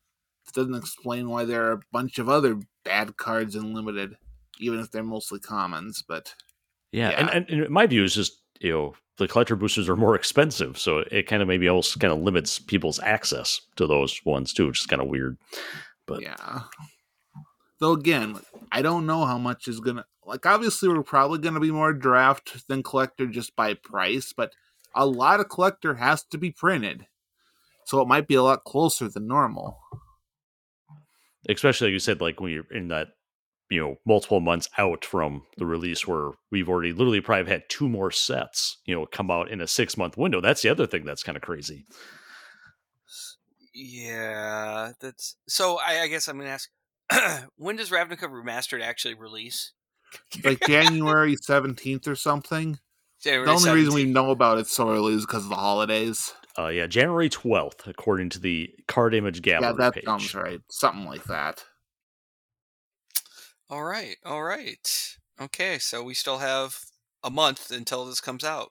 [0.46, 4.16] it doesn't explain why there are a bunch of other bad cards in Limited,
[4.58, 6.02] even if they're mostly commons.
[6.06, 6.34] But
[6.92, 7.30] yeah, yeah.
[7.32, 10.98] And, and my view is just you know the collector boosters are more expensive, so
[11.10, 14.80] it kind of maybe also kind of limits people's access to those ones too, which
[14.80, 15.38] is kind of weird.
[16.06, 16.62] But yeah.
[17.78, 18.40] Though again,
[18.72, 20.44] I don't know how much is gonna like.
[20.46, 24.52] Obviously, we're probably gonna be more draft than collector just by price, but
[24.94, 27.06] a lot of collector has to be printed,
[27.84, 29.78] so it might be a lot closer than normal.
[31.48, 33.08] Especially like you said, like when you're in that
[33.70, 37.88] you know multiple months out from the release where we've already literally probably had two
[37.88, 40.40] more sets you know come out in a six month window.
[40.40, 41.84] That's the other thing that's kind of crazy
[43.74, 46.70] yeah that's so i, I guess i'm gonna ask
[47.56, 49.72] when does ravnica remastered actually release?
[50.42, 52.78] Like january 17th or something?
[53.20, 53.74] January the only 17th.
[53.74, 56.32] reason we know about it so early is because of the holidays.
[56.58, 60.04] Uh yeah january 12th according to the card image gallery yeah that page.
[60.04, 60.60] sounds right.
[60.70, 61.64] Something like that
[63.68, 65.16] all right, all right.
[65.40, 66.78] Okay, so we still have
[67.22, 68.70] a month until this comes out.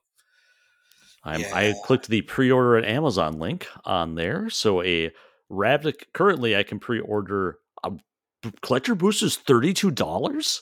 [1.26, 1.50] Yeah.
[1.54, 5.12] i clicked the pre-order at Amazon link on there, so a
[5.52, 6.04] Ravnica.
[6.14, 8.00] Currently, I can pre-order um,
[8.44, 10.62] a collector boost is thirty-two dollars.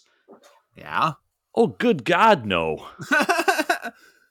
[0.75, 1.13] Yeah.
[1.55, 2.87] Oh, good God, no!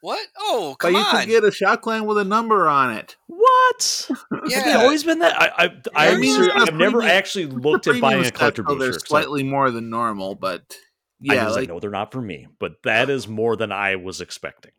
[0.02, 0.26] What?
[0.36, 1.12] Oh, come but you on!
[1.12, 3.16] can get a Shockland with a number on it.
[3.28, 4.10] What?
[4.48, 5.40] Yeah, Have they always been that?
[5.40, 8.90] I, I, I am I've never actually looked at buying a collector booster.
[8.90, 10.76] They're slightly more than normal, but
[11.20, 12.48] yeah, I, like, I know they're not for me.
[12.58, 14.72] But that is more than I was expecting.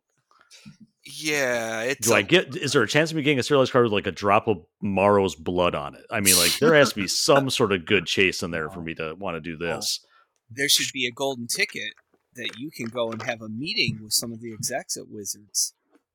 [1.06, 2.58] Yeah, do a, I get?
[2.58, 4.58] Is there a chance of me getting a serialized card with like a drop of
[4.82, 6.04] Maro's blood on it?
[6.12, 8.82] I mean, like there has to be some sort of good chase in there for
[8.82, 8.84] oh.
[8.84, 9.66] me to want to do oh.
[9.66, 10.06] this.
[10.50, 11.94] There should be a golden ticket
[12.36, 15.74] that you can go and have a meeting with some of the execs at Wizards.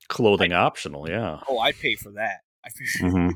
[0.08, 1.40] Clothing I, optional, yeah.
[1.48, 2.40] Oh, I pay for that.
[2.64, 3.30] I pay mm-hmm.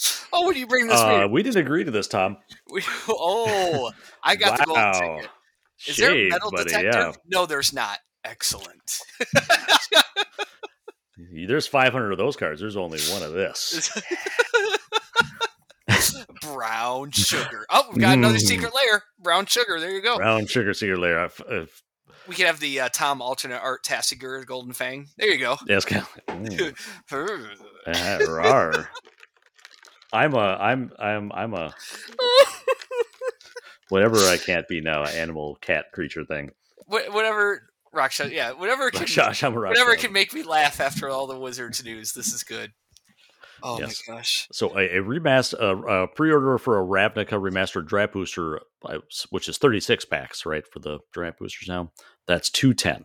[0.32, 1.00] oh, when do you bring this?
[1.00, 2.36] Uh, we didn't agree to this, Tom.
[2.72, 3.90] We, oh,
[4.22, 4.56] I got wow.
[4.56, 5.30] the gold ticket.
[5.86, 6.98] Is Shade, there a metal buddy, detector?
[6.98, 7.12] Yeah.
[7.26, 7.98] No, there's not.
[8.24, 9.00] Excellent.
[11.46, 12.60] there's 500 of those cards.
[12.60, 13.90] There's only one of this.
[16.42, 17.66] Brown sugar.
[17.70, 18.40] Oh, we've got another Mm.
[18.46, 19.02] secret layer.
[19.18, 19.78] Brown sugar.
[19.80, 20.16] There you go.
[20.16, 21.18] Brown sugar secret layer.
[21.20, 21.66] I f- uh,
[22.28, 25.08] We could have the uh, Tom alternate art Tasigur Golden Fang.
[25.18, 25.56] There you go.
[25.66, 28.86] yeah, it's kind Uh, rawr.
[30.12, 31.72] I'm a I'm I'm I'm a
[33.88, 36.50] whatever I can't be now, animal cat creature thing.
[36.86, 40.80] Wh- whatever Raksha, yeah, whatever can Josh, I'm a rock whatever can make me laugh
[40.80, 42.12] after all the Wizards news.
[42.12, 42.72] This is good.
[43.62, 44.02] Oh Yes.
[44.08, 44.48] my gosh.
[44.52, 48.60] So a, a remaster, a, a pre-order for a Ravnica remastered draft booster,
[49.30, 51.90] which is 36 packs, right, for the draft boosters now.
[52.26, 53.04] That's 210.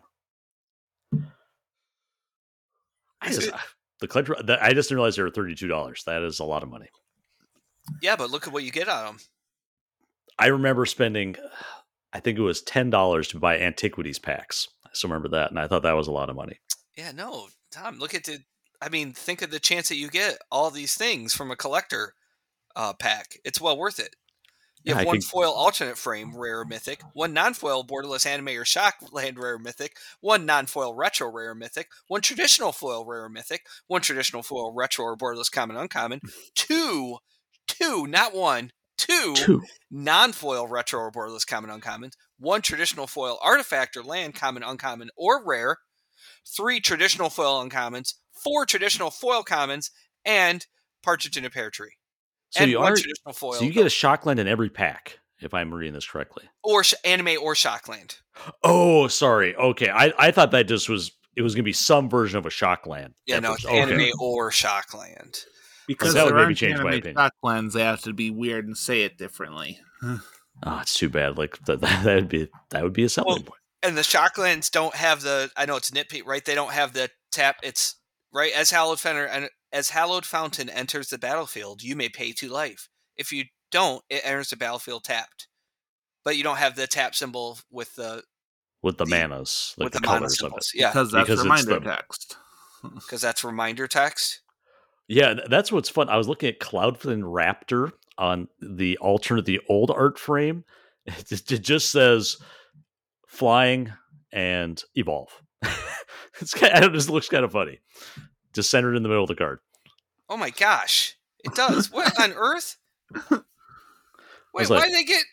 [3.21, 3.51] I just,
[4.01, 6.03] the collector, the, I just didn't realize they were $32.
[6.05, 6.87] That is a lot of money.
[8.01, 9.17] Yeah, but look at what you get on them.
[10.37, 11.35] I remember spending,
[12.13, 14.67] I think it was $10 to buy antiquities packs.
[14.85, 16.59] I still remember that, and I thought that was a lot of money.
[16.97, 17.97] Yeah, no, Tom.
[17.99, 18.39] Look at the.
[18.81, 22.13] I mean, think of the chance that you get all these things from a collector
[22.75, 23.37] uh, pack.
[23.43, 24.15] It's well worth it.
[24.83, 28.93] You have I one foil alternate frame rare mythic, one non-foil borderless anime or shock
[29.11, 34.43] land rare mythic, one non-foil retro rare mythic, one traditional foil rare mythic, one traditional
[34.43, 36.21] foil retro or borderless common uncommon,
[36.53, 37.17] two,
[37.67, 39.63] two, not one, two, Two.
[39.89, 45.43] non-foil retro or borderless common uncommons, one traditional foil artifact or land common uncommon or
[45.43, 45.77] rare,
[46.45, 49.91] three traditional foil uncommons, four traditional foil commons,
[50.25, 50.65] and
[51.03, 51.93] partridge in a pear tree.
[52.51, 55.19] So and you one are, traditional foil so you get a shockland in every pack,
[55.39, 56.45] if I'm reading this correctly.
[56.63, 58.17] or sh- anime or shockland.
[58.63, 59.55] Oh, sorry.
[59.55, 62.45] Okay, I, I thought that just was it was going to be some version of
[62.45, 63.13] a Shockland.
[63.25, 63.65] Yeah, no, first.
[63.65, 65.43] it's anime or shockland.
[65.87, 67.15] Because that would there maybe aren't change my opinion.
[67.15, 69.79] shock lands, they have to be weird and say it differently.
[70.03, 71.37] Oh, it's too bad.
[71.37, 73.61] Like that that would be that would be a selling Well, point.
[73.83, 75.51] And the shocklands don't have the.
[75.55, 76.43] I know it's nitpick, right?
[76.43, 77.57] They don't have the tap.
[77.61, 77.95] It's
[78.35, 82.49] right as hallowed fountain and as hallowed fountain enters the battlefield, you may pay two
[82.49, 82.89] life.
[83.17, 85.47] If you don't, it enters the battlefield tapped.
[86.23, 88.23] But you don't have the tap symbol with the
[88.83, 90.39] With the the- manas, like with the, the, mana colors of it.
[90.39, 90.71] symbols.
[90.75, 92.37] Yeah, Because that's Because reminder the- text.
[92.93, 94.41] because that's reminder text.
[95.07, 96.09] Yeah, that's what's fun.
[96.09, 100.63] I was looking at Cloudfin Raptor on the alternate, the old art frame.
[101.05, 102.37] It just says
[103.27, 103.91] flying
[104.31, 105.29] and evolve.
[106.41, 107.79] it's kind of, it just looks kind of funny.
[108.53, 109.59] Just centered in the middle of the card.
[110.29, 111.91] Oh my gosh, it does.
[111.91, 112.77] what on earth?
[113.31, 113.41] Wait,
[114.53, 115.23] was why like- did they get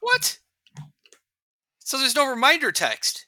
[0.00, 0.38] what?
[1.80, 3.26] So there's no reminder text.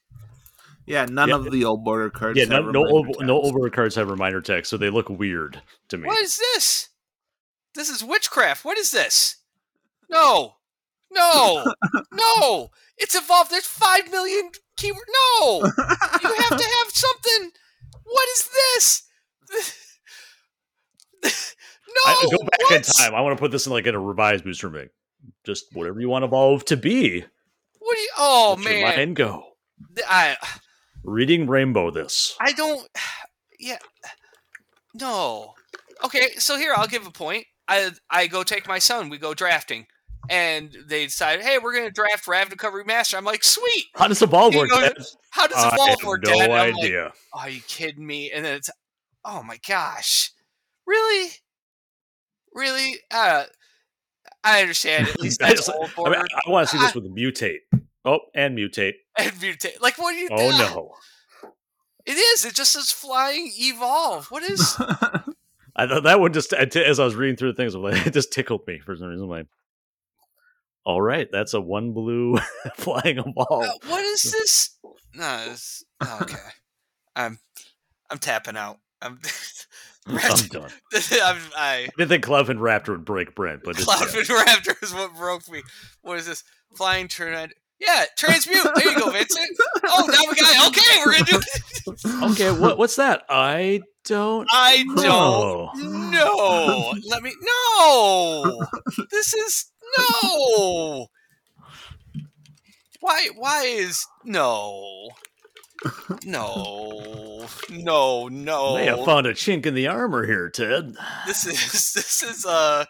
[0.86, 1.34] Yeah, none Yeah.
[1.36, 2.38] of the old border cards.
[2.38, 3.54] Yeah, have no, no, reminder old, no text.
[3.56, 6.06] over cards have reminder text, so they look weird to me.
[6.06, 6.88] What is this?
[7.74, 8.64] This is witchcraft.
[8.64, 9.36] What is this?
[10.08, 10.54] No,
[11.10, 11.72] no,
[12.12, 12.70] no!
[12.96, 13.50] It's evolved.
[13.50, 15.06] There's five million keyword.
[15.40, 17.50] No, you have to have something.
[18.04, 19.02] What is this?
[21.24, 21.30] no,
[22.06, 23.14] I, go back in time.
[23.14, 24.88] I want to put this in like in a revised booster ring.
[25.44, 27.24] Just whatever you want to evolve to be.
[27.78, 28.10] What do you?
[28.18, 29.44] Oh Let your man, mind go.
[30.08, 30.36] I
[31.04, 31.90] Reading Rainbow.
[31.90, 32.36] This.
[32.40, 32.88] I don't.
[33.58, 33.78] Yeah,
[34.94, 35.54] no.
[36.04, 37.46] Okay, so here I'll give a point.
[37.66, 39.08] I I go take my son.
[39.08, 39.86] We go drafting,
[40.28, 43.16] and they decide, hey, we're gonna draft Ravnica Remaster.
[43.16, 43.86] I'm like, sweet.
[43.94, 44.70] How does Evolve You work?
[44.70, 44.90] know,
[45.30, 46.22] How does I ball have work?
[46.24, 46.40] no Dad?
[46.50, 47.12] And I'm like, idea.
[47.34, 48.30] oh, are you kidding me?
[48.30, 48.70] And then it's,
[49.24, 50.30] oh my gosh,
[50.86, 51.30] really,
[52.54, 52.96] really?
[53.10, 53.44] Uh,
[54.44, 55.08] I understand.
[55.08, 57.58] At least I that's just- old I, mean, I, want to see this with mutate.
[58.04, 58.94] Oh, and mutate.
[59.18, 59.80] and mutate.
[59.80, 60.28] Like, what do you?
[60.30, 61.50] Oh ah, no!
[62.06, 62.44] It is.
[62.44, 64.30] It just says flying evolve.
[64.30, 64.76] What is?
[65.76, 68.12] I thought that one just as I was reading through the things, I'm like, it
[68.14, 69.24] just tickled me for some reason.
[69.24, 69.46] I'm like,
[70.88, 72.38] all right, that's a one blue
[72.76, 73.62] flying ball.
[73.62, 74.70] Uh, what is this?
[75.14, 76.38] No, it's, oh, okay.
[77.14, 77.38] I'm
[78.10, 78.78] I'm tapping out.
[79.02, 79.20] I'm
[80.06, 80.70] I'm done.
[80.94, 84.94] I'm I I didn't think Cloudfin Raptor would break Brent, but it's, Cloudfin Raptor is
[84.94, 85.62] what broke me.
[86.00, 86.42] What is this?
[86.74, 87.52] Flying tornado.
[87.78, 88.64] Yeah, transmute.
[88.74, 89.58] There you go, Vincent.
[89.84, 91.02] Oh, now we got okay.
[91.04, 91.40] We're gonna do.
[92.06, 92.30] yeah.
[92.30, 92.50] okay.
[92.50, 93.24] What what's that?
[93.28, 94.48] I don't.
[94.50, 96.94] I don't know.
[97.08, 97.34] Let me.
[97.42, 98.66] No.
[99.10, 101.06] This is no.
[103.00, 103.28] Why?
[103.36, 105.10] Why is no?
[106.24, 107.46] No.
[107.70, 108.28] No.
[108.28, 108.74] No.
[108.74, 110.94] May have found a chink in the armor here, Ted.
[111.26, 112.84] this is this is uh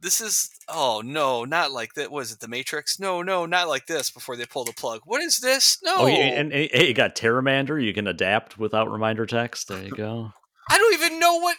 [0.00, 3.86] this is oh no not like that was it the matrix no no not like
[3.86, 6.88] this before they pull the plug what is this no Oh, yeah, and, and hey,
[6.88, 7.82] you got Terramander.
[7.82, 9.68] You can adapt without reminder text.
[9.68, 10.32] There you go.
[10.70, 11.56] i don't even know what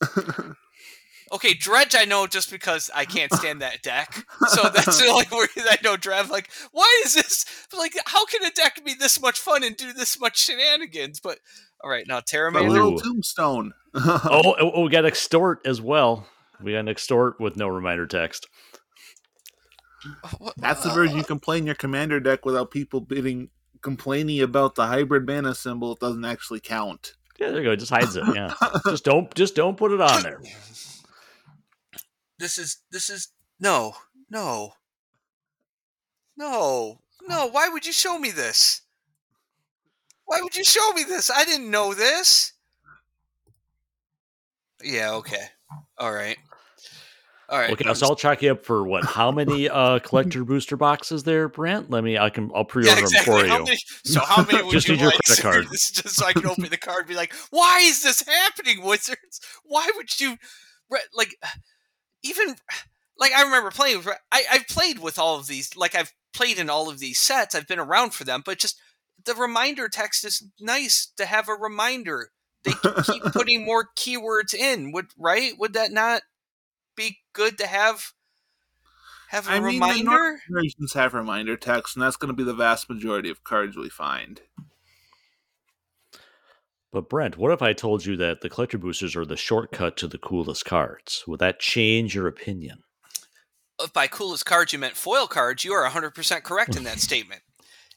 [1.32, 5.24] okay dredge i know just because i can't stand that deck so that's the only
[5.32, 7.44] reason i know dredge like why is this
[7.76, 11.38] like how can a deck be this much fun and do this much shenanigans but
[11.82, 12.70] all right now a Terramander.
[12.70, 13.72] little tombstone.
[13.94, 16.26] oh, oh, oh, we got extort as well.
[16.62, 18.48] We got an extort with no reminder text.
[20.56, 23.50] That's the version you can play in your commander deck without people being
[23.82, 25.92] complaining about the hybrid mana symbol.
[25.92, 27.14] It doesn't actually count.
[27.38, 27.72] Yeah, there you go.
[27.72, 28.24] It just hides it.
[28.34, 28.54] Yeah.
[28.86, 30.40] just don't just don't put it on there.
[32.42, 33.28] This is this is
[33.60, 33.94] no
[34.28, 34.72] no
[36.36, 37.46] no no.
[37.46, 38.80] Why would you show me this?
[40.24, 41.30] Why would you show me this?
[41.30, 42.54] I didn't know this.
[44.82, 45.12] Yeah.
[45.12, 45.44] Okay.
[45.98, 46.36] All right.
[47.48, 47.70] All right.
[47.70, 49.04] Okay, so I'll chalk you up for what?
[49.04, 51.90] How many uh collector booster boxes there, Brent?
[51.90, 52.18] Let me.
[52.18, 52.50] I can.
[52.56, 53.34] I'll pre-order Yeah, exactly.
[53.34, 53.64] them for How you.
[53.66, 55.66] many, so how many would Just you need your credit card.
[55.70, 59.40] Just so I can open the card and be like, "Why is this happening, Wizards?
[59.62, 60.38] Why would you
[61.16, 61.36] like
[62.22, 62.56] even
[63.18, 66.70] like I remember playing I I've played with all of these like I've played in
[66.70, 67.54] all of these sets.
[67.54, 68.80] I've been around for them, but just
[69.24, 72.30] the reminder text is nice to have a reminder.
[72.64, 72.72] They
[73.04, 74.92] keep putting more keywords in.
[74.92, 75.52] Would right?
[75.58, 76.22] Would that not
[76.96, 78.12] be good to have
[79.28, 80.40] have a I mean, the reminder?
[80.50, 83.88] versions have reminder text, and that's going to be the vast majority of cards we
[83.88, 84.42] find.
[86.92, 90.06] But Brent, what if I told you that the collector boosters are the shortcut to
[90.08, 91.24] the coolest cards?
[91.26, 92.82] Would that change your opinion?
[93.80, 97.40] if by coolest cards you meant foil cards, you are 100% correct in that statement.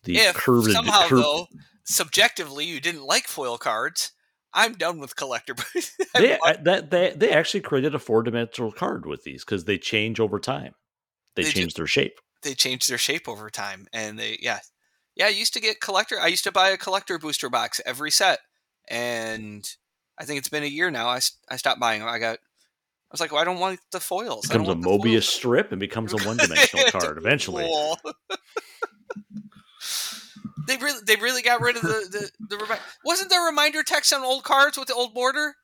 [0.03, 1.47] The if curved, somehow, curved- though,
[1.83, 4.11] subjectively you didn't like foil cards,
[4.53, 5.53] I'm done with collector.
[5.73, 5.91] boosters.
[6.15, 9.65] they, want- uh, that they they actually created a four dimensional card with these because
[9.65, 10.73] they change over time.
[11.35, 11.59] They, They do.
[11.59, 12.19] change their shape.
[12.41, 14.59] they changed their shape over time, and they yeah
[15.15, 15.25] yeah.
[15.25, 16.19] I used to get collector.
[16.19, 18.39] I used to buy a collector booster box every set,
[18.87, 19.67] and
[20.17, 21.07] I think it's been a year now.
[21.07, 21.19] I,
[21.49, 22.09] I stopped buying them.
[22.09, 22.37] I got.
[22.37, 24.49] I was like, well, I don't want the foils.
[24.49, 25.27] I don't Becomes a Mobius foils.
[25.29, 27.63] strip and becomes a one dimensional card eventually.
[27.63, 27.97] Cool.
[30.67, 34.11] they really they really got rid of the the, the remi- wasn't there reminder text
[34.13, 35.55] on old cards with the old border?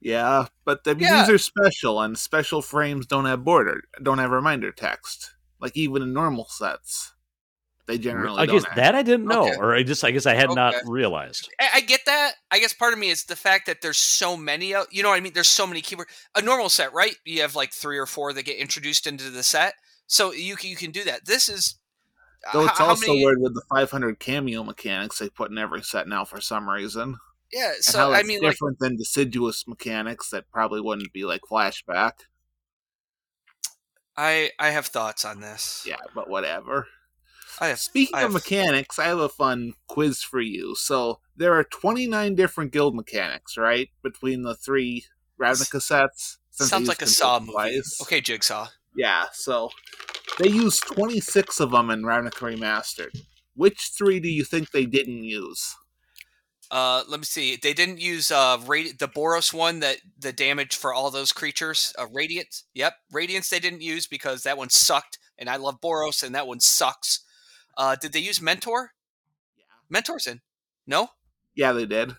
[0.00, 1.22] Yeah, but the, Yeah.
[1.22, 5.30] these are special, and special frames don't have border, don't have reminder text.
[5.60, 7.13] Like even in normal sets,
[7.86, 9.56] they generally I guess that I didn't know, Okay.
[9.56, 11.50] or I just I guess I had not realized.
[11.60, 12.32] I, get that.
[12.50, 14.68] I guess part of me is the fact that there's so many.
[14.90, 15.32] You know what I mean?
[15.34, 16.06] There's so many keywords.
[16.34, 17.16] A normal set, right?
[17.24, 19.74] You have like three or four that get introduced into the set,
[20.06, 21.26] so you can you can do that.
[21.26, 21.76] This is.
[22.46, 25.50] Uh, Though h- it's how also many- weird with the 500 cameo mechanics they put
[25.50, 27.16] in every set now for some reason.
[27.52, 31.42] Yeah, so how I mean, like, different than deciduous mechanics that probably wouldn't be like
[31.50, 32.12] flashback.
[34.16, 35.84] I I have thoughts on this.
[35.86, 36.86] Yeah, but whatever.
[37.60, 37.78] I have.
[37.78, 40.74] Speaking I of mechanics, I have a fun quiz for you.
[40.74, 43.88] So there are 29 different guild mechanics, right?
[44.02, 45.04] Between the three
[45.40, 46.38] Ravnica sets.
[46.50, 47.82] Sounds like a Saw both movie.
[48.02, 48.68] Okay, Jigsaw.
[48.96, 49.70] Yeah, so
[50.38, 53.20] they used 26 of them in Ravnica Remastered.
[53.56, 55.74] Which three do you think they didn't use?
[56.70, 57.56] Uh, let me see.
[57.56, 61.92] They didn't use uh radi- the Boros one that the damage for all those creatures.
[61.98, 62.64] Uh, Radiance.
[62.74, 66.46] Yep, Radiance they didn't use because that one sucked, and I love Boros, and that
[66.46, 67.23] one sucks.
[67.76, 68.92] Uh, did they use Mentor?
[69.56, 69.64] Yeah.
[70.00, 70.40] Mentor's in.
[70.86, 71.08] No,
[71.54, 72.14] Yeah, they did.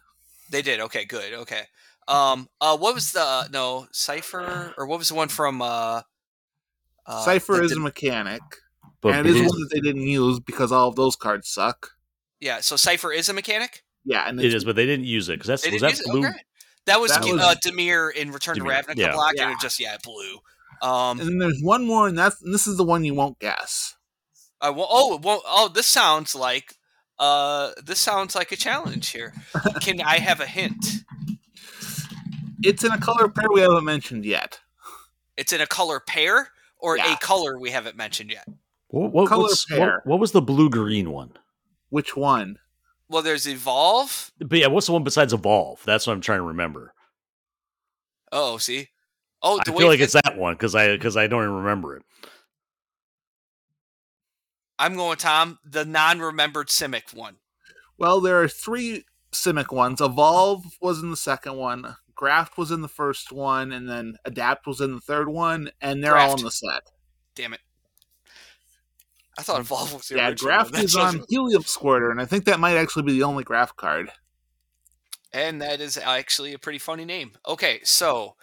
[0.50, 0.80] they did.
[0.82, 1.34] Okay, good.
[1.34, 1.63] Okay.
[2.08, 2.50] Um.
[2.62, 2.78] Uh.
[2.78, 6.02] What was the no Cipher or what was the one from uh?
[7.06, 8.41] uh Cipher is the- a mechanic,
[9.02, 11.91] But and it is one that they didn't use because all of those cards suck.
[12.39, 12.62] yeah.
[12.62, 13.84] So Cipher is a mechanic.
[14.04, 16.26] Yeah, and it's, but they didn't use it because that's was that blue.
[16.28, 16.38] Okay.
[16.86, 19.13] That was, That was- uh, Dimir in Return Dimir, to Ravnica yeah.
[19.13, 20.38] Black, and it just yeah blue.
[20.88, 21.20] Um.
[21.20, 23.96] and then there's one more, and that's and this is the one you won't guess.
[24.65, 26.73] I will, oh, well, oh, this sounds like
[27.19, 29.34] uh, this sounds like a challenge here.
[29.82, 30.86] Can I have a hint?
[32.63, 34.60] It's in a color pair we haven't mentioned yet.
[35.38, 36.49] It's in a color pair
[36.80, 37.13] or Yeah.
[37.13, 38.47] a color we haven't mentioned yet.
[38.88, 40.01] What, what, Color what's- what- pair.
[40.06, 41.34] what was the blue green one?
[41.89, 42.58] Which one?
[43.08, 44.32] Well, there's evolve.
[44.39, 45.82] But yeah, what's the one besides evolve?
[45.86, 46.93] That's what I'm trying to remember.
[48.32, 48.88] Oh, see.
[49.43, 52.04] Oh, I feel like it's that one because I because I don't even remember it.
[54.77, 57.38] I'm going Tom, the non-remembered Simic one.
[57.97, 60.01] Well, there are three Simic ones.
[60.01, 61.95] Evolve was in the second one.
[62.13, 66.03] Graft was in the first one, and then Adapt was in the third one, and
[66.03, 66.83] they're all in the set.
[67.35, 67.59] Damn it.
[69.38, 69.61] I thought mm.
[69.65, 70.47] evolve was the Yeah, original.
[70.49, 73.43] Graft That is on Helium Squirter, and I think that might actually be the only
[73.43, 74.11] Graft card.
[75.33, 77.31] and that is actually a pretty funny name.
[77.45, 78.35] Okay, so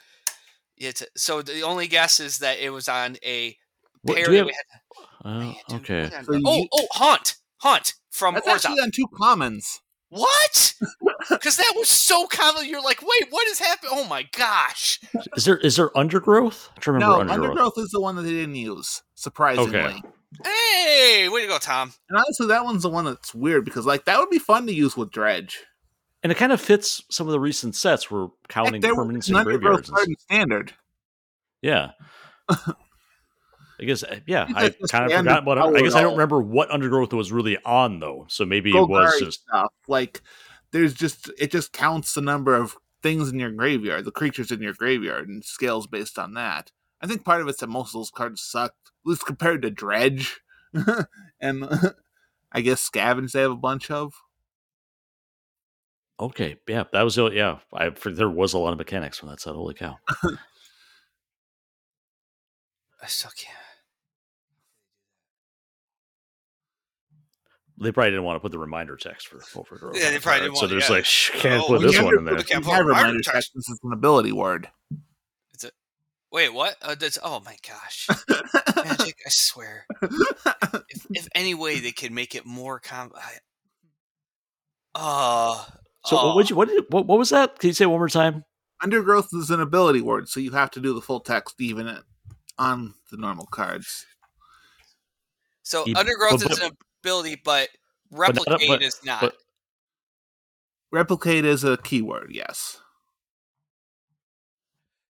[0.77, 3.57] it's so the only guess is that it was on a
[4.03, 4.51] What, pair we have-
[5.25, 6.11] we had oh, okay.
[6.23, 8.55] So oh, you- oh, Haunt, Haunt from That's Orzhov.
[8.55, 9.81] actually on two commons.
[10.09, 10.75] What?
[11.31, 12.69] Because that was so common.
[12.69, 13.93] You're like, wait, what is happening?
[13.95, 14.99] Oh my gosh!
[15.37, 16.69] Is there is there undergrowth?
[16.75, 17.41] I'm trying to No, undergrowth.
[17.51, 19.79] Undergrowth is the one that they didn't use, surprisingly.
[19.79, 20.03] Okay.
[20.45, 21.93] Hey, way to go, Tom.
[22.09, 24.75] And honestly, that one's the one that's weird because, like, that would be fun to
[24.75, 25.61] use with Dredge.
[26.25, 29.29] And it kind of fits some of the recent sets where counting Heck, there permanents
[29.29, 30.09] an and Undergrowth graveyards.
[30.09, 30.73] and Standard.
[31.63, 31.93] Yeah.
[33.83, 36.71] I guess uh, yeah, I kind of forgot what I guess I don't remember what
[36.71, 38.27] undergrowth was really on though.
[38.29, 39.73] So maybe it was just stuff.
[39.89, 40.23] Like
[40.71, 44.63] there's just it just counts the number of things in your graveyard, the creatures in
[44.63, 46.71] your graveyard, and scales based on that.
[47.01, 49.71] I think part of it's that most of those cards sucked, at least compared to
[49.71, 50.41] Dredge,
[51.41, 51.69] and
[52.53, 54.15] I guess Scavenge they have a bunch of.
[56.21, 56.57] okay.
[56.69, 57.59] Yeah, that was yeah.
[57.73, 59.57] I for, there was a lot of mechanics from that set.
[59.57, 59.99] Holy cow!
[63.03, 63.57] I still can't.
[67.83, 69.97] They probably didn't want to put the reminder text for overgrowth.
[69.99, 70.95] Yeah, they probably didn't So want- there's yeah.
[70.97, 72.37] like shh, can't Oh, put this can't one in there.
[72.43, 73.33] can't put have reminder reminder text.
[73.35, 73.53] text.
[73.55, 74.71] This is an ability word.
[75.53, 75.71] It's a
[76.31, 76.77] wait, what?
[76.81, 78.09] Uh, that's oh my gosh,
[78.77, 79.17] magic!
[79.27, 79.87] I swear.
[80.89, 83.33] If, if any way they could make it more com, I,
[84.95, 85.65] uh,
[86.05, 87.59] So oh, what would you what, did, what what was that?
[87.59, 88.45] Can you say it one more time?
[88.83, 91.99] Undergrowth is an ability word, so you have to do the full text even
[92.59, 94.07] on the normal cards.
[95.63, 96.73] So You- undergrowth but- is an
[97.03, 97.69] ability, but
[98.11, 99.21] not- replicate but- is not.
[99.21, 99.37] but-
[100.91, 102.79] Replicate is a keyword, yes.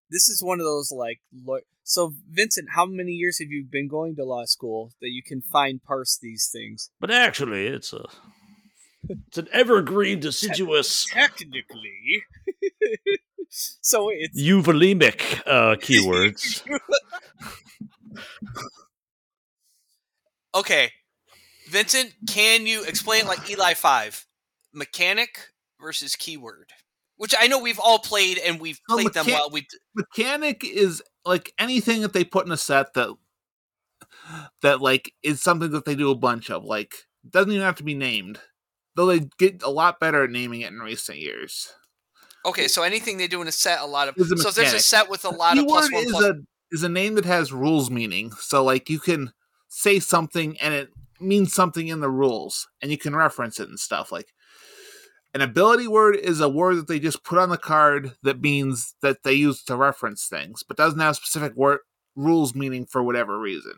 [0.09, 1.19] This is one of those like.
[1.45, 5.21] Lo- so Vincent, how many years have you been going to law school that you
[5.21, 6.89] can fine parse these things?
[7.01, 8.05] But actually, it's a
[9.09, 12.23] it's an evergreen deciduous Technically.
[13.49, 16.63] so it's euvolemic uh, keywords.
[20.55, 20.91] okay,
[21.73, 24.25] Vincent, can you explain like ELI5,
[24.73, 25.49] mechanic
[25.81, 26.69] versus keyword?
[27.17, 29.49] Which I know we've all played and we've No, played them well.
[29.51, 29.65] We
[29.95, 33.09] Mechanic is like anything that they put in a set that
[34.61, 36.63] that like is something that they do a bunch of.
[36.63, 36.93] Like
[37.27, 38.39] doesn't even have to be named.
[38.95, 41.73] Though they get a lot better at naming it in recent years.
[42.45, 44.55] okay, so anything they do in a set, a lot of Is a so if
[44.55, 46.23] there's a set with a lot of Keyword one is plus.
[46.23, 46.35] a
[46.69, 48.31] is a name that has rules meaning.
[48.33, 49.33] So like you can
[49.69, 50.89] say something and it
[51.23, 54.33] means something in the rules and you can reference it and stuff like
[55.33, 58.95] an ability word is a word that they just put on the card that means
[59.01, 61.79] that they use to reference things but doesn't have specific word
[62.15, 63.73] rules meaning for whatever reason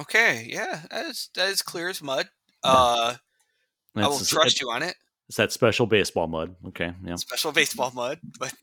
[0.00, 2.26] Okay, yeah, that is that is clear as mud.
[2.64, 3.16] Uh,
[3.94, 4.96] I will That's- trust you on it.
[5.28, 6.56] It's that special baseball mud.
[6.68, 7.16] Okay, yeah.
[7.16, 8.54] Special baseball mud, but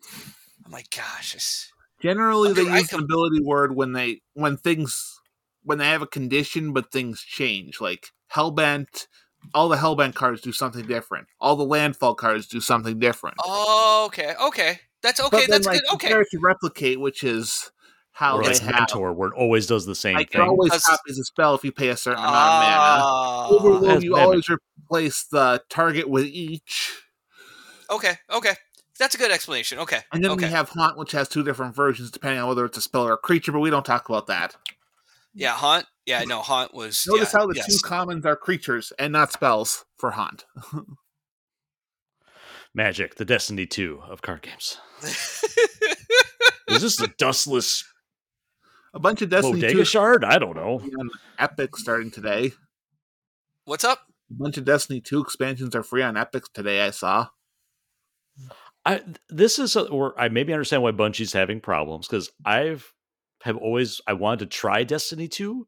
[0.65, 1.71] oh my gosh, it's,
[2.01, 5.19] generally they Okay, I use an ability word when they when things
[5.67, 9.07] when they have a condition but things change like hellbent
[9.53, 11.27] all the hellbent cards do something different.
[11.39, 13.37] All the landfall cards do something different.
[13.45, 15.93] Oh, okay, okay, that's But okay, then, that's like, good.
[15.93, 17.71] Okay, to replicate which is
[18.11, 20.71] how Or they it's have mentor where it always does the same like it always
[20.71, 23.03] That's- copies a spell if you pay a certain amount of mana.
[23.05, 24.23] Ah, overload you bad.
[24.23, 26.93] always replace the target with each.
[27.89, 28.55] Okay, okay,
[28.99, 29.77] that's a good explanation.
[29.79, 32.65] Okay, and then okay, we have haunt which has two different versions depending on whether
[32.65, 34.55] it's a spell or a creature but we don't talk about that
[35.37, 35.85] yeah, haunt.
[36.05, 37.05] Yeah, no, haunt was.
[37.07, 37.67] Notice yeah, how the yes.
[37.67, 40.45] two commons are creatures and not spells for Haunt.
[42.73, 44.77] Magic, the Destiny 2 of card games.
[45.03, 47.83] Is this a dustless
[48.93, 50.25] A bunch of Destiny bodega 2 shard?
[50.25, 50.81] I don't know.
[50.99, 52.53] on Epic starting today.
[53.65, 53.99] What's up?
[54.31, 57.27] A bunch of Destiny 2 expansions are free on Epic today, I saw.
[58.85, 62.93] I this is a, or I maybe understand why Bungie's having problems because I've
[63.43, 65.67] have always I wanted to try Destiny 2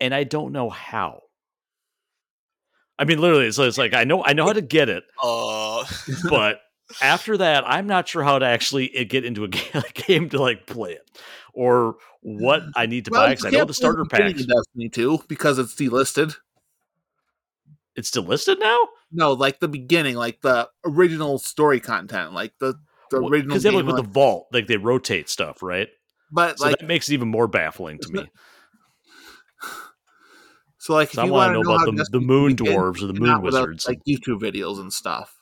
[0.00, 1.22] and I don't know how.
[2.98, 5.84] I mean literally it's, it's like I know I know how to get it, Uh,
[6.28, 6.60] but
[7.00, 10.28] after that I'm not sure how to actually uh, get into a ga- a game
[10.30, 11.08] to like play it
[11.54, 14.44] or what I need to buy because I know the starter packs.
[14.44, 16.36] Destiny 2 because it's delisted.
[17.94, 18.78] It's delisted now?
[19.10, 22.74] No, like the beginning, like the original story content, like the,
[23.10, 25.88] the original Because they have like with like- the vault, like they rotate stuff, right?
[26.32, 28.30] But So like that makes it even more baffling to me.
[30.78, 33.12] so like if So I want to know about the, the moon dwarves or the
[33.14, 33.86] moon without, wizards.
[33.86, 35.38] like YouTube videos and stuff.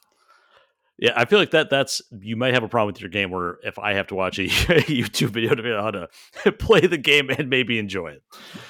[0.99, 3.57] Yeah, I feel like that that's you might have a problem with your game where
[3.65, 7.31] if I have to watch a YouTube video to out how to play the game
[7.31, 8.23] and maybe enjoy it.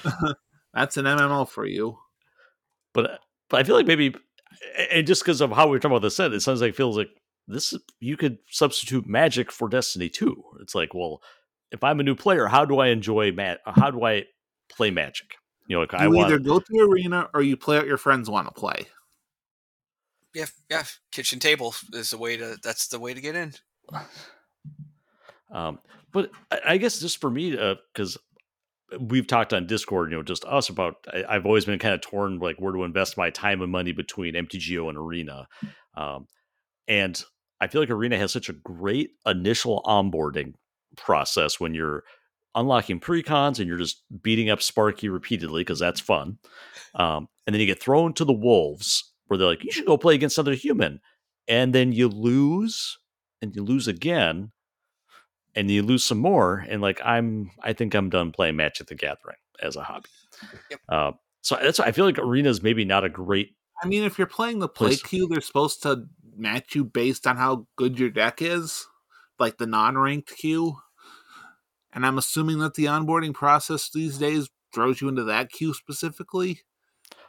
[0.73, 1.97] That's an MMO for you.
[2.93, 3.19] But
[3.49, 4.15] but I feel like maybe
[4.91, 6.75] and just because of how we are talking about the set, it sounds like it
[6.77, 7.09] feels like
[7.47, 10.41] this you could substitute magic for Destiny 2.
[10.61, 11.21] It's like, well,
[11.71, 14.25] if I'm a new player, how do I enjoy mat how do I
[14.69, 15.35] play magic?
[15.67, 17.97] You know, like I You want either go to arena or you play what your
[17.97, 18.87] friends want to play.
[20.33, 20.83] yeah, yeah.
[21.11, 22.57] Kitchen table is the way to.
[22.63, 23.53] That's the way to get in.
[25.51, 25.79] Um,
[26.11, 27.51] but I, I guess just for me,
[27.93, 28.17] because
[28.99, 30.95] we've talked on Discord, you know, just us about.
[31.11, 33.91] I, I've always been kind of torn, like where to invest my time and money
[33.91, 35.47] between MTGO and Arena,
[35.95, 36.27] um,
[36.87, 37.21] and
[37.59, 40.53] I feel like Arena has such a great initial onboarding
[40.97, 42.03] process when you're
[42.55, 46.37] unlocking precons and you're just beating up Sparky repeatedly because that's fun.
[46.95, 49.97] Um, and then you get thrown to the wolves where they're like, you should go
[49.97, 50.99] play against another human.
[51.47, 52.97] And then you lose
[53.41, 54.51] and you lose again
[55.55, 56.65] and you lose some more.
[56.67, 60.09] And like, I'm, I think I'm done playing Magic the Gathering as a hobby.
[60.69, 60.79] Yep.
[60.89, 61.11] Uh,
[61.41, 63.55] so that's why I feel like Arena is maybe not a great.
[63.83, 67.37] I mean, if you're playing the play queue, they're supposed to match you based on
[67.37, 68.85] how good your deck is,
[69.41, 70.77] like the non-ranked queue.
[71.91, 76.61] And I'm assuming that the onboarding process these days throws you into that queue specifically.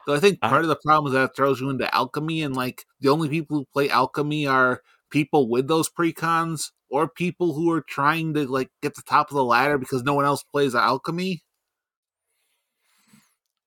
[0.06, 2.42] So I think I- part of the problem is that it throws you into alchemy,
[2.42, 7.54] and like the only people who play alchemy are people with those precons or people
[7.54, 10.42] who are trying to like get the top of the ladder because no one else
[10.44, 11.42] plays alchemy.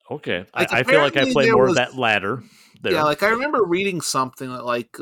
[0.09, 0.45] Okay.
[0.55, 2.43] Like, I, I feel like I play more was- of that ladder.
[2.81, 2.93] There.
[2.93, 4.95] Yeah, like I remember reading something that like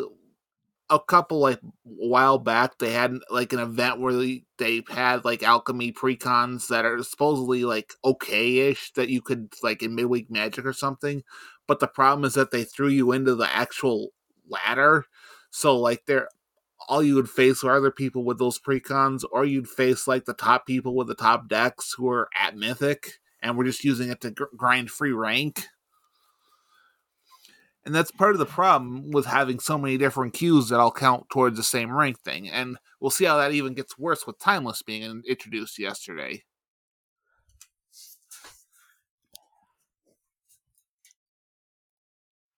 [0.89, 5.41] a couple like while back they had like an event where they, they had like
[5.41, 10.73] alchemy precons that are supposedly like okay-ish that you could like in midweek magic or
[10.73, 11.23] something
[11.67, 14.09] but the problem is that they threw you into the actual
[14.47, 15.05] ladder.
[15.51, 16.29] So like they're
[16.89, 20.33] all you would face were other people with those precons or you'd face like the
[20.33, 24.19] top people with the top decks who are at mythic and we're just using it
[24.21, 25.67] to gr- grind free rank
[27.85, 31.29] and that's part of the problem with having so many different queues that all count
[31.29, 32.49] towards the same rank thing.
[32.49, 36.43] And we'll see how that even gets worse with Timeless being introduced yesterday.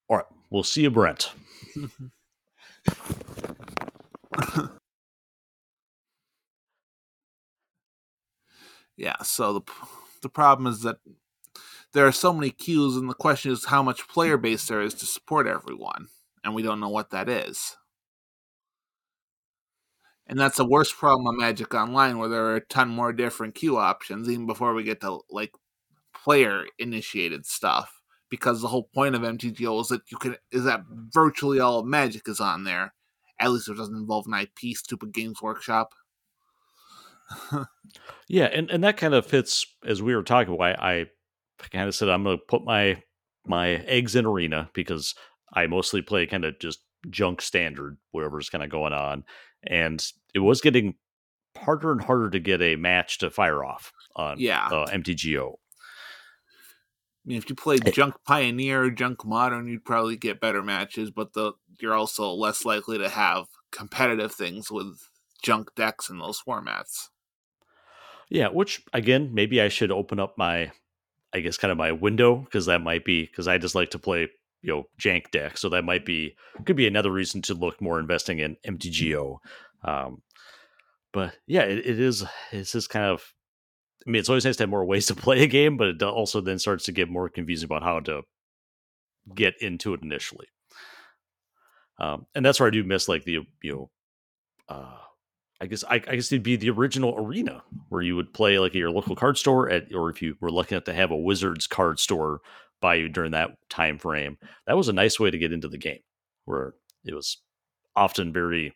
[0.08, 0.26] All right.
[0.50, 1.32] We'll see you, Brent.
[8.96, 9.60] Yeah, so the
[10.22, 10.96] the problem is that
[11.92, 14.94] there are so many queues, and the question is how much player base there is
[14.94, 16.08] to support everyone,
[16.44, 17.76] and we don't know what that is.
[20.26, 23.54] And that's the worst problem on Magic Online, where there are a ton more different
[23.54, 25.52] queue options, even before we get to like
[26.14, 27.92] player initiated stuff.
[28.28, 31.86] Because the whole point of MTGO is that you can is that virtually all of
[31.86, 32.92] Magic is on there.
[33.38, 35.94] At least it doesn't involve an IP, stupid Games Workshop.
[38.28, 40.60] Yeah, and, and that kind of fits as we were talking.
[40.60, 41.06] I, I
[41.72, 43.02] kind of said I'm going to put my
[43.46, 45.14] my eggs in arena because
[45.52, 46.80] I mostly play kind of just
[47.10, 49.24] junk standard, whatever's kind of going on,
[49.62, 50.04] and
[50.34, 50.94] it was getting
[51.56, 54.66] harder and harder to get a match to fire off on Yeah.
[54.66, 55.54] uh, MTGO.
[55.54, 57.90] I mean, if you played Eh.
[57.92, 62.98] Junk Pioneer Junk Modern, you'd probably get better matches, but the you're also less likely
[62.98, 65.08] to have competitive things with
[65.42, 67.08] junk decks in those formats.
[68.30, 70.72] Yeah, which again, maybe I should open up my,
[71.36, 73.98] I guess, kind of my window because that might be because I just like to
[73.98, 74.28] play,
[74.62, 75.58] you know, jank deck.
[75.58, 76.34] So that might be
[76.64, 79.36] could be another reason to look more investing in MTGO.
[79.84, 80.22] Um,
[81.12, 82.24] but yeah, it, it is.
[82.52, 83.34] It's just kind of.
[84.06, 86.02] I mean, it's always nice to have more ways to play a game, but it
[86.02, 88.22] also then starts to get more confusing about how to
[89.34, 90.46] get into it initially.
[91.98, 93.90] Um, and that's where I do miss like the you know,
[94.70, 94.96] uh,
[95.60, 98.72] I guess I, I guess it'd be the original arena where you would play like
[98.72, 101.16] at your local card store at, or if you were lucky enough to have a
[101.16, 102.40] Wizards card store
[102.80, 104.36] by you during that time frame.
[104.66, 106.00] That was a nice way to get into the game,
[106.44, 107.38] where it was
[107.94, 108.74] often very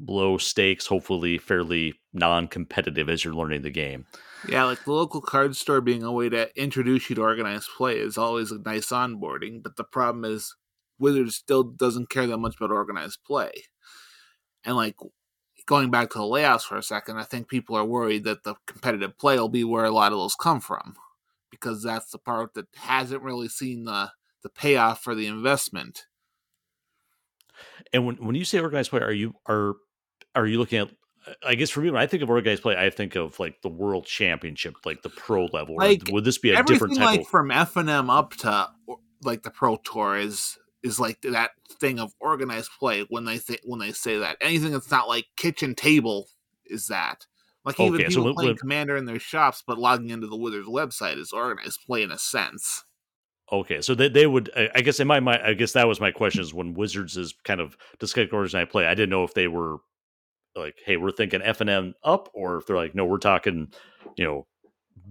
[0.00, 4.06] low stakes, hopefully fairly non-competitive as you're learning the game.
[4.48, 7.94] Yeah, like the local card store being a way to introduce you to organized play
[7.98, 10.54] is always a nice onboarding, but the problem is
[11.00, 13.50] Wizards still doesn't care that much about organized play.
[14.64, 14.94] And like
[15.68, 18.54] going back to the layouts for a second, I think people are worried that the
[18.66, 20.96] competitive play will be where a lot of those come from.
[21.50, 24.10] Because that's the part that hasn't really seen the
[24.42, 26.06] the payoff for the investment.
[27.92, 29.74] And when when you say organized play, are you are
[30.34, 30.90] are you looking at?
[31.46, 33.68] I guess for me, when I think of organized play, I think of like the
[33.68, 35.76] World Championship, like the pro level.
[35.76, 37.26] Like, would this be a different type like of?
[37.26, 38.68] from FNM up to
[39.22, 41.50] like the Pro Tour is is like that
[41.80, 44.36] thing of organized play when they th- when they say that.
[44.40, 46.28] Anything that's not like kitchen table
[46.66, 47.26] is that.
[47.64, 50.36] Like even Okay, so people when- playing Commander in their shops but logging into the
[50.36, 52.84] Wizards website is organized play in a sense.
[53.50, 54.50] Okay, so they, they would.
[54.54, 57.16] I I guess in my mind, I guess that was my question: is when Wizards
[57.16, 58.86] is kind of discussing organized play.
[58.86, 59.78] I didn't know if they were
[60.54, 63.68] like, "Hey, we're thinking FNM up," or if they're like, "No, we're talking,
[64.16, 64.46] you know,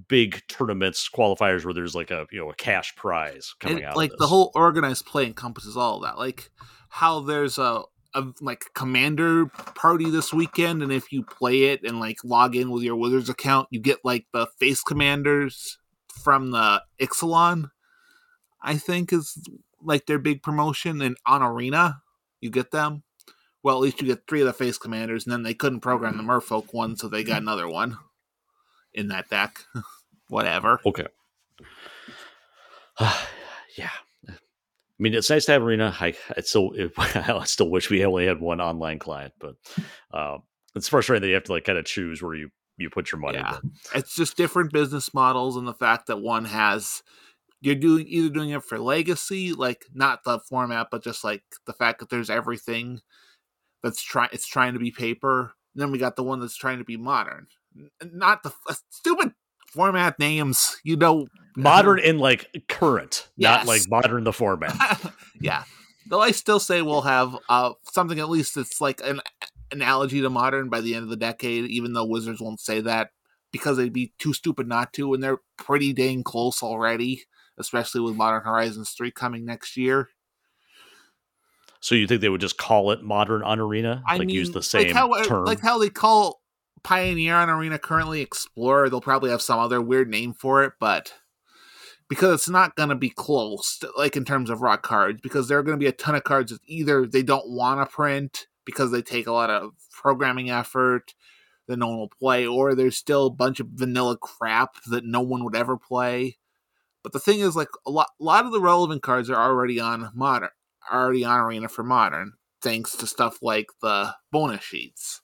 [0.08, 3.98] big tournaments, qualifiers where there's like a you know a cash prize coming And, out."
[3.98, 6.18] like the whole organized play encompasses all of that.
[6.18, 6.50] Like
[6.90, 7.84] how there's a,
[8.14, 12.70] a like commander party this weekend, and if you play it and like log in
[12.72, 15.78] with your Wizards account, you get like the face commanders
[16.24, 17.70] from the Ixalan.
[18.62, 19.38] I think is
[19.82, 22.02] like their big promotion, and on Arena,
[22.42, 23.04] you get them.
[23.64, 26.18] well, at least you get three of the face commanders, and then they couldn't program
[26.18, 27.98] the Merfolk one, so they got another one
[28.98, 29.60] in that deck.
[30.30, 30.80] Whatever.
[30.86, 31.08] Okay.
[33.78, 33.90] yeah.
[34.30, 34.34] I
[35.00, 35.96] mean, it's nice to have Arena.
[36.00, 39.56] I, I still, I still wish we only had one online client, but
[40.12, 40.40] uh,
[40.76, 43.20] it's frustrating that you have to like kind of choose where you you put your
[43.20, 43.38] money.
[43.38, 43.58] Yeah.
[43.62, 47.02] but- It's just different business models, and the fact that one has
[47.62, 51.74] you're doing either doing it for legacy, like not the format, but just like the
[51.74, 53.00] fact that there's everything
[53.84, 55.54] that's trying it's trying to be paper.
[55.76, 57.48] And then we got the one that's trying to be modern,
[58.04, 59.34] not the f- stupid
[59.68, 60.78] format names.
[60.84, 64.76] You know, modern in like current, not like modern the format.
[65.42, 65.64] yeah.
[66.10, 69.20] Though I still say we'll have uh, something at least that's like an
[69.72, 73.10] analogy to modern by the end of the decade, even though Wizards won't say that
[73.52, 77.24] because they'd be too stupid not to, and they're pretty dang close already,
[77.58, 80.10] especially with Modern Horizons 3 coming next year.
[81.80, 84.52] So you think they would just call it modern on Arena, I like mean, use
[84.52, 85.46] the same like how, uh, term?
[85.46, 86.42] like how they call
[86.84, 88.90] Pioneer on Arena currently Explorer.
[88.90, 91.14] They'll probably have some other weird name for it, but
[92.10, 95.58] because it's not going to be close, like in terms of raw cards, because there
[95.58, 98.48] are going to be a ton of cards that either they don't want to print
[98.66, 101.14] because they take a lot of programming effort
[101.68, 105.22] that no one will play, or there's still a bunch of vanilla crap that no
[105.22, 106.38] one would ever play.
[107.04, 109.80] But the thing is, like a lot, a lot of the relevant cards are already
[109.80, 110.50] on modern,
[110.92, 115.22] already on Arena for modern, thanks to stuff like the bonus sheets.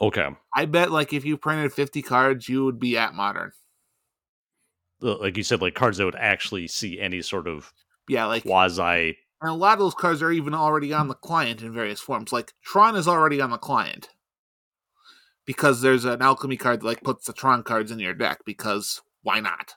[0.00, 3.52] Okay, I bet, like, if you printed 50 cards, you would be at modern.
[5.00, 7.72] Like you said, like cards that would actually see any sort of
[8.08, 9.18] Yeah, like, quasi.
[9.40, 12.32] and a lot of those cards are even already on the client in various forms.
[12.32, 14.10] Like, Tron is already on the client
[15.44, 19.02] because there's an alchemy card that, like, puts the Tron cards in your deck because
[19.22, 19.74] why not?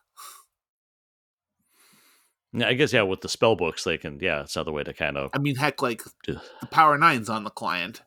[2.54, 4.20] Yeah, I guess yeah, with the spell books, they can.
[4.20, 5.32] Yeah, it's another way to kind of.
[5.34, 6.42] I mean, heck, like, the
[6.72, 8.02] Power Nine's on the client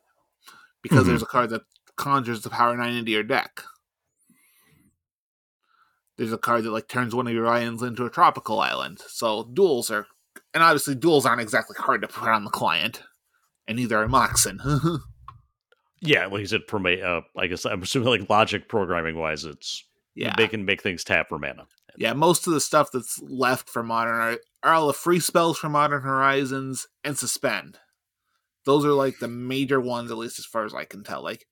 [0.81, 1.07] because Mhm.
[1.07, 1.61] there's a card that
[1.99, 3.61] conjures the Power Nine into your deck.
[6.17, 8.99] There's a card that like turns one of your islands into a tropical island.
[9.07, 10.07] So duels are,
[10.53, 13.03] and obviously duels aren't exactly hard to put on the client,
[13.67, 14.59] and neither are Moxen.
[16.01, 17.01] Yeah, like you said, from a.
[17.01, 19.83] Uh, I guess I'm assuming like logic programming wise, it's
[20.15, 21.67] yeah, they can make things tap for mana.
[21.97, 22.13] yeah.
[22.13, 25.67] Most of the stuff that's left for modern are, are all the free spells for
[25.67, 27.79] Modern Horizons and suspend.
[28.65, 31.21] Those are like the major ones, at least as far as I can tell.
[31.21, 31.45] Like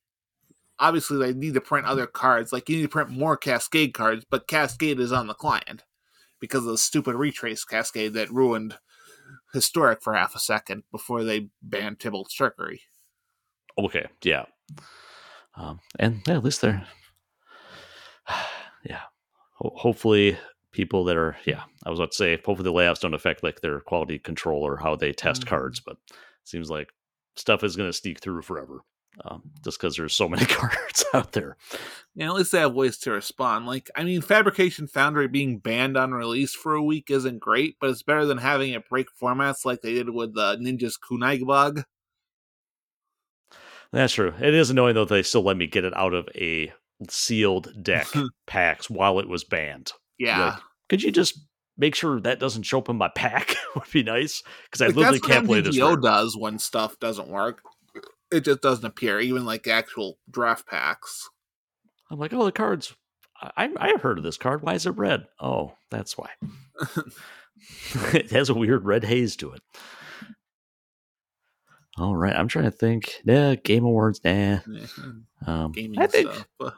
[0.80, 2.52] obviously they need to print other cards.
[2.54, 5.84] Like you need to print more Cascade cards, but Cascade is on the client
[6.40, 8.78] because of the stupid retrace Cascade that ruined
[9.54, 12.82] Historic for half a second before they banned Tibalt's Trickery.
[13.78, 14.46] Okay, yeah,
[15.56, 16.86] um, and yeah, at least they're.
[18.84, 19.02] yeah,
[19.56, 20.38] Ho- hopefully
[20.72, 23.62] people that are yeah, I was about to say hopefully the layouts don't affect like
[23.62, 25.48] their quality control or how they test Mhm.
[25.48, 26.90] cards, but it seems like
[27.36, 28.82] stuff is going to sneak through forever.
[29.26, 31.58] Um, just because there's so many cards out there.
[32.14, 33.66] Yeah, at least they have ways to respond.
[33.66, 37.90] Like, I mean, Fabrication Foundry being banned on release for a week isn't great, but
[37.90, 41.84] it's better than having it break formats like they did with the Ninja's Kunai Bug.
[43.92, 44.34] That's true.
[44.40, 46.72] It is annoying though that they still let me get it out of a
[47.10, 48.08] sealed deck
[48.48, 49.94] packs while it was banned.
[50.18, 50.46] Yeah.
[50.52, 50.60] Like,
[50.90, 51.40] Could you just
[51.78, 53.56] make sure that doesn't show up in my pack?
[53.76, 55.80] Would be nice because I Like, literally that's can't play this.
[55.80, 55.96] Rare.
[55.96, 57.62] does when stuff doesn't work.
[58.32, 61.30] It just doesn't appear, even like actual draft packs.
[62.10, 62.96] I'm like, oh, the cards.
[63.42, 64.62] I I have heard of this card.
[64.62, 65.28] Why is it red?
[65.40, 66.30] Oh, that's why.
[68.14, 69.62] it has a weird red haze to it.
[71.98, 73.22] All right, I'm trying to think.
[73.26, 74.22] Yeah, Game Awards.
[74.24, 74.60] Nah.
[75.46, 76.74] Um, Gaming I think stuff.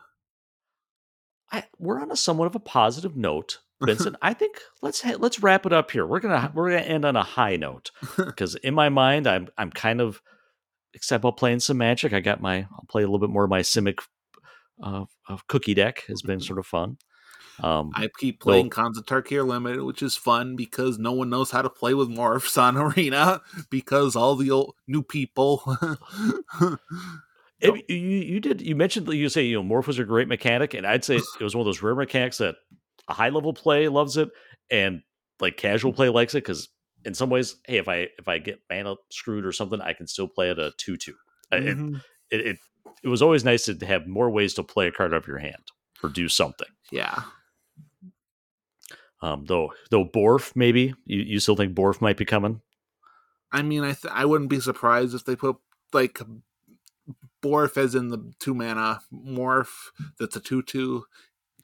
[1.50, 4.18] I, we're on a somewhat of a positive note, Vincent.
[4.22, 6.06] I think let's ha- let's wrap it up here.
[6.06, 9.72] We're gonna we're gonna end on a high note because in my mind, I'm I'm
[9.72, 10.22] kind of
[10.94, 12.14] except about playing some Magic.
[12.14, 14.00] I got my I'll play a little bit more of my Simic
[14.82, 16.98] uh, of cookie deck has been sort of fun.
[17.62, 21.52] Um, I keep playing Khans of Tarkir Limited, which is fun because no one knows
[21.52, 25.62] how to play with morphs on Arena because all the old new people.
[27.60, 30.28] it- you you did you mentioned that you say you know Morph was a great
[30.28, 32.56] mechanic, and I'd say it was one of those rare mechanics that
[33.08, 34.30] a high level play loves it,
[34.70, 35.02] and
[35.42, 36.70] like casual play likes it because
[37.06, 40.08] in some ways, hey, if I if I get mana screwed or something, I can
[40.08, 41.16] still play it a two two.
[41.52, 42.02] It, Mhm.
[42.32, 42.58] it it
[43.04, 45.38] it was always nice to have more ways to play a card out of your
[45.40, 45.64] hand
[46.04, 46.68] or do something.
[46.92, 47.24] yeah.
[49.22, 52.62] Um, though though Borf maybe you, you still think Borf might be coming.
[53.52, 55.58] I mean, I th- I wouldn't be surprised if they put
[55.92, 56.20] like
[57.44, 59.90] Borf as in the two mana morph
[60.20, 61.04] that's a two two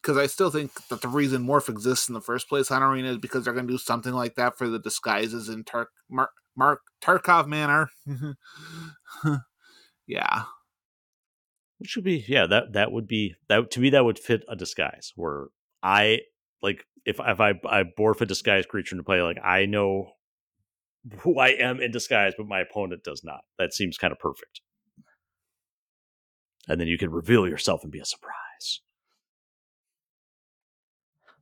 [0.05, 3.09] because I still think that the reason Morph exists in the first place on Arena
[3.09, 6.29] is because they're going to do something like that for the disguises in Tark Mark
[6.55, 7.89] Mark Tarkov Manor.
[10.07, 10.43] yeah,
[11.79, 14.55] Which would be yeah that that would be that to me that would fit a
[14.55, 15.47] disguise where
[15.81, 16.19] I
[16.61, 20.11] like if if I I morph a disguised creature to play like I know
[21.19, 23.41] who I am in disguise, but my opponent does not.
[23.57, 24.61] That seems kind of perfect.
[26.67, 28.81] And then you can reveal yourself and be a surprise.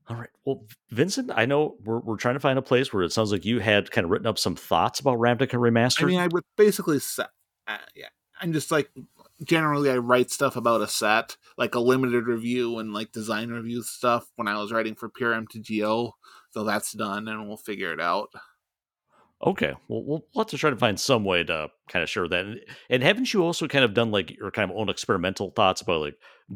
[0.09, 0.29] All right.
[0.45, 3.45] Well, Vincent, I know we're, we're trying to find a place where it sounds like
[3.45, 6.03] you had kind of written up some thoughts about Ravnica Remastered.
[6.03, 7.29] I mean, I would basically set.
[7.67, 8.09] Uh, yeah,
[8.41, 8.89] I'm just like
[9.43, 13.81] generally I write stuff about a set, like a limited review and like design review
[13.81, 16.11] stuff when I was writing for Pure MTGO.
[16.51, 18.29] So that's done, and we'll figure it out.
[19.45, 22.45] Okay, well, we'll have to try to find some way to kind of share that.
[22.45, 25.81] And, and haven't you also kind of done like your kind of own experimental thoughts
[25.81, 26.15] about like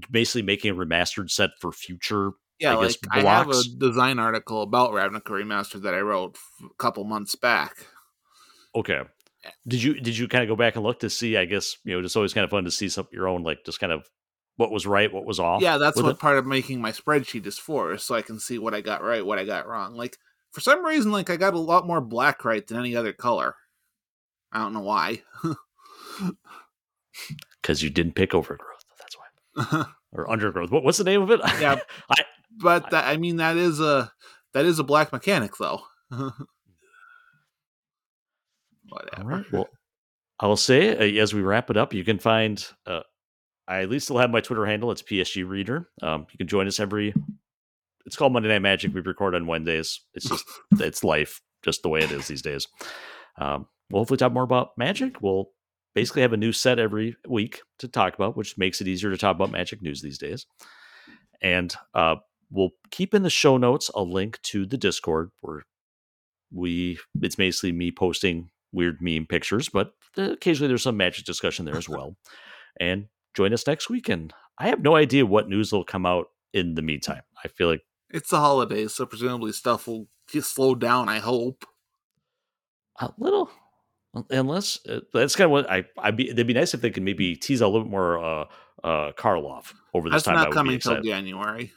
[0.10, 2.32] basically making a remastered set for future?
[2.60, 6.70] Yeah, I like I have a design article about Ravnica Remastered that I wrote f-
[6.72, 7.86] a couple months back.
[8.76, 9.02] Okay,
[9.68, 11.38] did you did you kind of go back and look to see?
[11.38, 13.64] I guess you know, just always kind of fun to see some your own like
[13.66, 14.10] just kind of
[14.56, 15.62] what was right, what was off.
[15.62, 16.20] Yeah, that's what it?
[16.20, 19.04] part of making my spreadsheet is for, is so I can see what I got
[19.04, 19.96] right, what I got wrong.
[19.96, 20.18] Like
[20.52, 23.56] for some reason, like I got a lot more black right than any other color.
[24.52, 25.22] I don't know why.
[27.62, 28.86] because you didn't pick overgrowth.
[29.00, 30.72] That's why or undergrowth.
[30.72, 31.42] What, what's the name of it?
[31.62, 31.80] Yeah.
[32.10, 34.12] I, but that, I mean that is a
[34.54, 35.82] that is a black mechanic though.
[38.90, 39.30] Whatever.
[39.30, 39.52] right.
[39.52, 39.68] Well,
[40.40, 42.66] I will say uh, as we wrap it up, you can find.
[42.86, 43.02] Uh,
[43.68, 44.92] I at least still have my Twitter handle.
[44.92, 45.90] It's PSG Reader.
[46.02, 47.14] Um, you can join us every.
[48.06, 48.94] It's called Monday Night Magic.
[48.94, 50.00] We record on Wednesdays.
[50.14, 50.46] It's just
[50.80, 52.68] it's life, just the way it is these days.
[53.38, 55.22] Um, we'll hopefully talk more about Magic.
[55.22, 55.50] We'll
[55.94, 59.18] basically have a new set every week to talk about, which makes it easier to
[59.18, 60.46] talk about Magic news these days.
[61.42, 62.16] And uh,
[62.50, 65.64] we'll keep in the show notes a link to the Discord where
[66.52, 66.98] we.
[67.22, 71.78] It's basically me posting weird meme pictures, but uh, occasionally there's some Magic discussion there
[71.78, 72.16] as well.
[72.80, 74.10] And join us next week.
[74.10, 77.22] And I have no idea what news will come out in the meantime.
[77.44, 81.10] I feel like It's the holidays, so presumably stuff will get slowed down.
[81.10, 81.66] I hope.
[83.00, 83.50] a little
[84.32, 87.04] unless uh, that's kind of what I I'd be it'd be nice if they could
[87.04, 88.46] maybe tease a little bit more uh
[88.84, 90.38] uh Karlov over this That's time.
[90.38, 91.02] I not coming till.
[91.02, 91.72] January.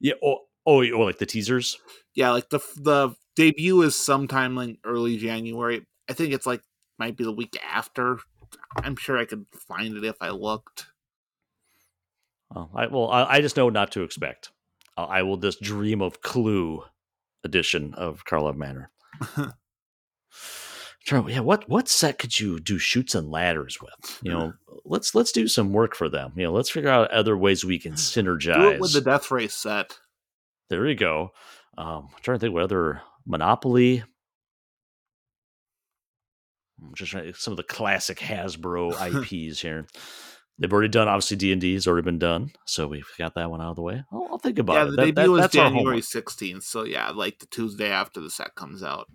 [0.00, 0.14] Yeah.
[0.22, 1.78] Oh, oh, oh, like the teasers.
[2.14, 5.86] Yeah, like the the debut is sometime like early January.
[6.08, 6.62] I think it's like
[6.98, 8.18] might be the week after.
[8.76, 10.86] I'm sure I could find it if I looked.
[12.54, 14.50] Oh, I well, I, I just know not to expect.
[14.96, 16.82] Uh, I will just dream of Clue
[17.44, 18.90] edition of Karlov Manor.
[21.06, 24.20] Try- yeah, what what set could you do Chutes and Ladders with?
[24.22, 24.52] You know,
[24.84, 26.32] let's let's do some work for them.
[26.36, 28.54] You know, let's figure out other ways we can synergize.
[28.60, 29.98] Do it with the Death Race set.
[30.68, 31.30] There you go.
[31.78, 34.04] Um, I'm trying to think what other Monopoly.
[36.82, 38.92] I'm just trying some of the classic Hasbro
[39.48, 39.86] IPs here.
[40.58, 41.08] They've already done.
[41.08, 43.76] Obviously, D and D has already been done, so we've got that one out of
[43.76, 44.02] the way.
[44.12, 44.84] I'll, I'll think about Yeah, it.
[44.90, 46.62] the That- that- debut is that's January 16th.
[46.62, 49.06] So yeah, like the Tuesday after the set comes out.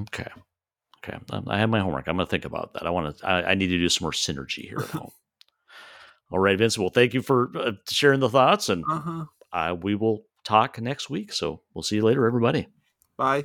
[0.00, 0.28] Okay,
[1.08, 1.42] okay.
[1.48, 2.08] I have my homework.
[2.08, 2.86] I'm going to think about that.
[2.86, 3.26] I want to.
[3.26, 5.10] I, I need to do some more synergy here at home.
[6.30, 6.78] All right, Vince.
[6.78, 9.24] Well, thank you for uh, sharing the thoughts, and Uh huh.
[9.52, 11.32] uh, we will talk next week.
[11.32, 12.68] So we'll see you later, everybody.
[13.16, 13.44] Bye.